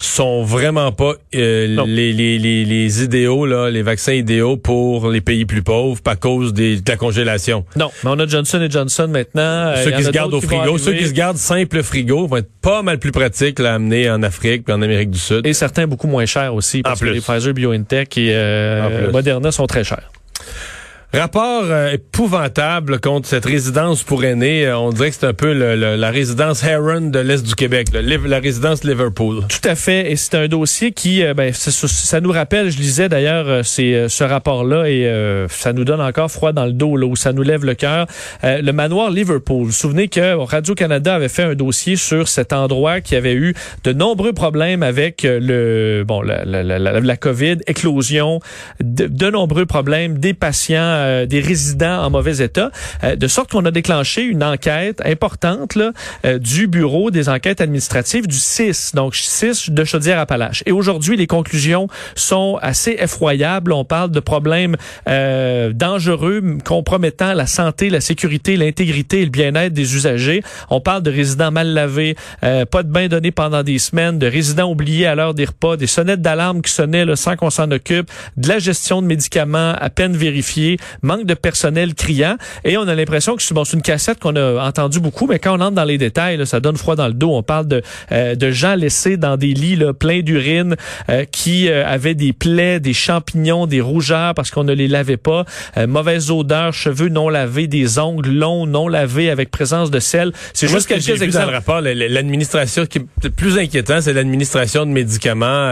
sont 0.00 0.42
vraiment 0.42 0.92
pas 0.92 1.14
euh, 1.34 1.84
les, 1.86 2.12
les, 2.12 2.38
les, 2.38 2.64
les, 2.64 3.02
idéaux, 3.02 3.46
là, 3.46 3.70
les 3.70 3.82
vaccins 3.82 4.12
idéaux 4.12 4.56
pour 4.56 5.10
les 5.10 5.20
pays 5.20 5.44
plus 5.44 5.62
pauvres 5.62 6.00
à 6.06 6.16
cause 6.16 6.52
des, 6.52 6.80
de 6.80 6.90
la 6.90 6.96
congélation. 6.96 7.64
Non, 7.76 7.90
mais 8.02 8.10
on 8.10 8.18
a 8.18 8.26
Johnson 8.26 8.66
Johnson 8.68 9.08
maintenant. 9.08 9.42
Euh, 9.42 9.84
ceux 9.84 9.90
qui 9.92 10.04
se 10.04 10.10
gardent 10.10 10.34
au 10.34 10.40
frigo, 10.40 10.78
ceux 10.78 10.94
qui 10.94 11.06
se 11.06 11.12
gardent 11.12 11.36
simple 11.36 11.82
frigo 11.82 12.26
vont 12.26 12.36
être 12.36 12.50
pas 12.60 12.82
mal 12.82 12.98
plus 12.98 13.12
pratiques 13.12 13.60
à 13.60 13.74
amener 13.74 14.10
en 14.10 14.22
Afrique 14.22 14.64
puis 14.64 14.74
en 14.74 14.82
Amérique 14.82 15.10
du 15.10 15.18
Sud. 15.18 15.46
Et 15.46 15.52
certains 15.52 15.86
beaucoup 15.86 16.08
moins 16.08 16.26
chers 16.26 16.54
aussi, 16.54 16.82
parce 16.82 17.00
que 17.00 17.06
les 17.06 17.20
Pfizer, 17.20 17.54
BioNTech 17.54 18.18
et 18.18 18.30
euh, 18.32 19.10
Moderna 19.10 19.52
sont 19.52 19.66
très 19.66 19.84
chers. 19.84 20.10
Rapport 21.14 21.62
euh, 21.66 21.92
épouvantable 21.92 22.98
contre 22.98 23.28
cette 23.28 23.44
résidence 23.44 24.02
pour 24.02 24.24
aînés. 24.24 24.66
Euh, 24.66 24.76
on 24.76 24.90
dirait 24.90 25.10
que 25.10 25.16
c'est 25.20 25.26
un 25.26 25.32
peu 25.32 25.52
la 25.52 26.10
résidence 26.10 26.64
Heron 26.64 27.02
de 27.02 27.20
l'Est 27.20 27.46
du 27.46 27.54
Québec, 27.54 27.86
la 27.92 28.40
résidence 28.40 28.82
Liverpool. 28.82 29.44
Tout 29.48 29.68
à 29.68 29.76
fait. 29.76 30.10
Et 30.10 30.16
c'est 30.16 30.34
un 30.34 30.48
dossier 30.48 30.90
qui, 30.90 31.22
euh, 31.22 31.32
ben, 31.32 31.52
ça, 31.52 32.20
nous 32.20 32.32
rappelle, 32.32 32.68
je 32.68 32.78
lisais 32.78 33.08
d'ailleurs 33.08 33.64
c'est 33.64 34.08
ce 34.08 34.24
rapport-là 34.24 34.90
et 34.90 35.46
ça 35.50 35.72
nous 35.72 35.84
donne 35.84 36.00
encore 36.00 36.32
froid 36.32 36.52
dans 36.52 36.64
le 36.64 36.72
dos, 36.72 36.96
là, 36.96 37.06
où 37.06 37.14
ça 37.14 37.32
nous 37.32 37.42
lève 37.42 37.64
le 37.64 37.74
cœur. 37.74 38.06
le 38.42 38.72
manoir 38.72 39.10
Liverpool. 39.10 39.58
Vous 39.58 39.66
vous 39.66 39.72
souvenez 39.72 40.08
que 40.08 40.34
Radio-Canada 40.34 41.14
avait 41.14 41.28
fait 41.28 41.44
un 41.44 41.54
dossier 41.54 41.94
sur 41.94 42.26
cet 42.26 42.52
endroit 42.52 43.00
qui 43.00 43.14
avait 43.14 43.34
eu 43.34 43.54
de 43.84 43.92
nombreux 43.92 44.32
problèmes 44.32 44.82
avec 44.82 45.22
le, 45.22 46.02
bon, 46.04 46.22
la, 46.22 46.44
la, 46.44 46.62
la, 46.64 46.78
la 46.78 47.16
COVID, 47.16 47.58
éclosion, 47.68 48.40
de 48.80 49.30
nombreux 49.30 49.66
problèmes, 49.66 50.18
des 50.18 50.34
patients 50.34 51.03
euh, 51.04 51.26
des 51.26 51.40
résidents 51.40 52.02
en 52.04 52.10
mauvais 52.10 52.42
état, 52.42 52.70
euh, 53.02 53.16
de 53.16 53.28
sorte 53.28 53.50
qu'on 53.50 53.64
a 53.64 53.70
déclenché 53.70 54.22
une 54.22 54.42
enquête 54.42 55.00
importante 55.04 55.74
là, 55.74 55.92
euh, 56.24 56.38
du 56.38 56.66
bureau 56.66 57.10
des 57.10 57.28
enquêtes 57.28 57.60
administratives 57.60 58.26
du 58.26 58.36
6, 58.36 58.92
donc 58.94 59.14
6 59.14 59.70
de 59.70 59.84
Chaudière-Appalaches. 59.84 60.62
Et 60.66 60.72
aujourd'hui, 60.72 61.16
les 61.16 61.26
conclusions 61.26 61.88
sont 62.14 62.58
assez 62.62 62.96
effroyables. 62.98 63.72
On 63.72 63.84
parle 63.84 64.10
de 64.10 64.20
problèmes 64.20 64.76
dangereux, 65.06 66.42
compromettant 66.64 67.34
la 67.34 67.46
santé, 67.46 67.90
la 67.90 68.00
sécurité, 68.00 68.56
l'intégrité 68.56 69.20
et 69.20 69.24
le 69.24 69.30
bien-être 69.30 69.72
des 69.72 69.94
usagers. 69.94 70.42
On 70.70 70.80
parle 70.80 71.02
de 71.02 71.10
résidents 71.10 71.50
mal 71.50 71.68
lavés, 71.68 72.16
pas 72.40 72.82
de 72.82 72.90
bain 72.90 73.08
donné 73.08 73.30
pendant 73.30 73.62
des 73.62 73.78
semaines, 73.78 74.18
de 74.18 74.26
résidents 74.26 74.70
oubliés 74.70 75.06
à 75.06 75.14
l'heure 75.14 75.34
des 75.34 75.44
repas, 75.44 75.76
des 75.76 75.86
sonnettes 75.86 76.22
d'alarme 76.22 76.62
qui 76.62 76.72
sonnaient 76.72 77.04
là, 77.04 77.16
sans 77.16 77.36
qu'on 77.36 77.50
s'en 77.50 77.70
occupe, 77.70 78.10
de 78.36 78.48
la 78.48 78.58
gestion 78.58 79.02
de 79.02 79.06
médicaments 79.06 79.74
à 79.78 79.90
peine 79.90 80.16
vérifiée, 80.16 80.78
manque 81.02 81.26
de 81.26 81.34
personnel 81.34 81.94
criant. 81.94 82.36
Et 82.64 82.76
on 82.76 82.88
a 82.88 82.94
l'impression 82.94 83.36
que 83.36 83.42
c'est 83.42 83.54
bon, 83.54 83.64
une 83.64 83.82
cassette 83.82 84.20
qu'on 84.20 84.36
a 84.36 84.66
entendue 84.66 85.00
beaucoup, 85.00 85.26
mais 85.26 85.38
quand 85.38 85.58
on 85.58 85.60
entre 85.60 85.74
dans 85.74 85.84
les 85.84 85.98
détails, 85.98 86.46
ça 86.46 86.60
donne 86.60 86.76
froid 86.76 86.96
dans 86.96 87.08
le 87.08 87.12
dos. 87.12 87.34
On 87.34 87.42
parle 87.42 87.66
de, 87.66 87.82
euh, 88.12 88.34
de 88.34 88.50
gens 88.50 88.74
laissés 88.74 89.16
dans 89.16 89.36
des 89.36 89.54
lits 89.54 89.76
là, 89.76 89.92
pleins 89.92 90.20
d'urine, 90.20 90.76
euh, 91.08 91.24
qui 91.30 91.68
euh, 91.68 91.86
avaient 91.86 92.14
des 92.14 92.32
plaies, 92.32 92.80
des 92.80 92.92
champignons, 92.92 93.66
des 93.66 93.80
rougeurs 93.80 94.34
parce 94.34 94.50
qu'on 94.50 94.64
ne 94.64 94.72
les 94.72 94.88
lavait 94.88 95.16
pas, 95.16 95.44
mauvaise 95.86 96.30
odeur, 96.30 96.72
cheveux 96.72 97.08
non 97.08 97.28
lavés, 97.28 97.66
des 97.66 97.98
ongles 97.98 98.30
longs 98.30 98.66
non 98.66 98.88
lavés 98.88 99.30
avec 99.30 99.50
présence 99.50 99.90
de 99.90 99.98
sel. 99.98 100.32
C'est 100.52 100.68
juste 100.68 100.86
quelques 100.86 101.22
exemples. 101.22 101.44
Dans 101.46 101.50
le 101.50 101.56
rapport, 101.56 101.80
l'administration 101.80 102.86
qui 102.86 102.98
est 102.98 103.30
plus 103.30 103.58
inquiétant, 103.58 104.00
c'est 104.00 104.12
l'administration 104.12 104.86
de 104.86 104.90
médicaments, 104.90 105.70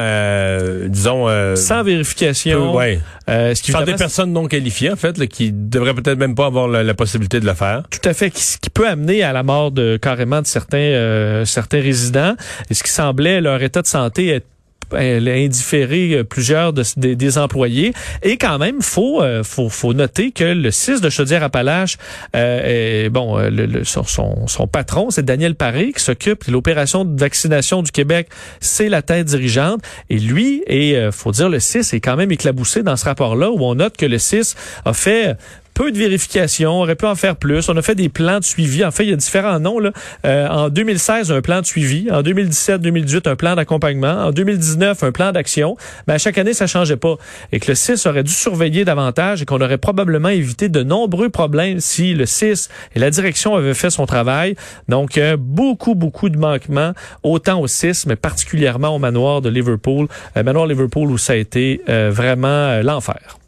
disons 0.88 1.28
sans 1.56 1.82
vérification. 1.82 2.74
ouais. 2.74 2.98
ce 3.28 3.62
qui 3.62 3.72
Par 3.72 3.84
des 3.84 3.94
personnes 3.94 4.32
non 4.32 4.46
qualifiées 4.46 4.90
en 4.90 4.96
fait 4.96 5.11
qui 5.12 5.52
devrait 5.52 5.94
peut-être 5.94 6.18
même 6.18 6.34
pas 6.34 6.46
avoir 6.46 6.68
la, 6.68 6.94
possibilité 6.94 7.40
de 7.40 7.46
le 7.46 7.54
faire. 7.54 7.82
Tout 7.90 8.08
à 8.08 8.14
fait, 8.14 8.30
qui, 8.30 8.42
qui, 8.60 8.70
peut 8.70 8.88
amener 8.88 9.22
à 9.22 9.32
la 9.32 9.42
mort 9.42 9.70
de 9.70 9.96
carrément 9.96 10.42
de 10.42 10.46
certains 10.46 10.78
euh, 10.78 11.44
certains 11.44 11.80
résidents. 11.80 12.34
Et 12.70 12.74
ce 12.74 12.82
qui 12.82 12.90
semblait 12.90 13.40
leur 13.40 13.62
état 13.62 13.82
de 13.82 13.86
santé 13.86 14.28
être 14.28 14.46
elle 14.98 15.28
indifféré 15.28 16.14
euh, 16.14 16.24
plusieurs 16.24 16.72
des, 16.72 17.38
employés. 17.38 17.92
Et 18.22 18.36
quand 18.36 18.58
même, 18.58 18.82
faut, 18.82 19.22
euh, 19.22 19.42
faut, 19.42 19.94
noter 19.94 20.32
que 20.32 20.44
le 20.44 20.70
6 20.70 21.00
de 21.00 21.10
Chaudière-Appalaches, 21.10 21.96
euh, 22.36 23.08
bon, 23.08 23.38
le, 23.38 23.84
son, 23.84 24.66
patron, 24.66 25.10
c'est 25.10 25.24
Daniel 25.24 25.54
Paré 25.54 25.92
qui 25.92 26.02
s'occupe 26.02 26.46
de 26.46 26.52
l'opération 26.52 27.04
de 27.04 27.18
vaccination 27.18 27.82
du 27.82 27.90
Québec. 27.90 28.28
C'est 28.60 28.88
la 28.88 29.02
tête 29.02 29.26
dirigeante. 29.26 29.82
Et 30.10 30.18
lui, 30.18 30.62
et 30.66 31.08
faut 31.10 31.32
dire, 31.32 31.48
le 31.48 31.60
6 31.60 31.92
est 31.92 32.00
quand 32.00 32.16
même 32.16 32.32
éclaboussé 32.32 32.82
dans 32.82 32.96
ce 32.96 33.04
rapport-là 33.04 33.50
où 33.50 33.64
on 33.64 33.74
note 33.74 33.96
que 33.96 34.06
le 34.06 34.18
6 34.18 34.56
a 34.84 34.92
fait 34.92 35.36
peu 35.74 35.90
de 35.90 35.98
vérification, 35.98 36.72
on 36.72 36.82
aurait 36.82 36.96
pu 36.96 37.06
en 37.06 37.14
faire 37.14 37.36
plus. 37.36 37.68
On 37.68 37.76
a 37.76 37.82
fait 37.82 37.94
des 37.94 38.08
plans 38.08 38.38
de 38.38 38.44
suivi. 38.44 38.84
En 38.84 38.90
fait, 38.90 39.04
il 39.04 39.10
y 39.10 39.12
a 39.12 39.16
différents 39.16 39.58
noms. 39.58 39.78
Là. 39.78 39.92
Euh, 40.24 40.48
en 40.48 40.68
2016, 40.68 41.32
un 41.32 41.40
plan 41.40 41.60
de 41.60 41.66
suivi. 41.66 42.10
En 42.10 42.22
2017-2018, 42.22 43.28
un 43.28 43.36
plan 43.36 43.54
d'accompagnement. 43.54 44.26
En 44.26 44.30
2019, 44.30 45.02
un 45.02 45.12
plan 45.12 45.32
d'action. 45.32 45.76
Mais 46.06 46.14
à 46.14 46.18
chaque 46.18 46.38
année, 46.38 46.54
ça 46.54 46.66
changeait 46.66 46.96
pas. 46.96 47.16
Et 47.52 47.60
que 47.60 47.68
le 47.68 47.74
6 47.74 48.06
aurait 48.06 48.22
dû 48.22 48.32
surveiller 48.32 48.84
davantage 48.84 49.42
et 49.42 49.44
qu'on 49.44 49.60
aurait 49.60 49.78
probablement 49.78 50.28
évité 50.28 50.68
de 50.68 50.82
nombreux 50.82 51.30
problèmes 51.30 51.80
si 51.80 52.14
le 52.14 52.26
6 52.26 52.68
et 52.94 52.98
la 52.98 53.10
direction 53.10 53.54
avaient 53.54 53.74
fait 53.74 53.90
son 53.90 54.06
travail. 54.06 54.56
Donc, 54.88 55.18
euh, 55.18 55.36
beaucoup, 55.38 55.94
beaucoup 55.94 56.28
de 56.28 56.38
manquements, 56.38 56.92
autant 57.22 57.60
au 57.60 57.66
6, 57.66 58.06
mais 58.06 58.16
particulièrement 58.16 58.94
au 58.94 58.98
manoir 58.98 59.40
de 59.40 59.48
Liverpool. 59.48 60.08
Euh, 60.36 60.42
manoir 60.42 60.66
Liverpool 60.66 61.10
où 61.10 61.18
ça 61.18 61.32
a 61.32 61.36
été 61.36 61.80
vraiment 61.86 62.80
l'enfer. 62.82 63.41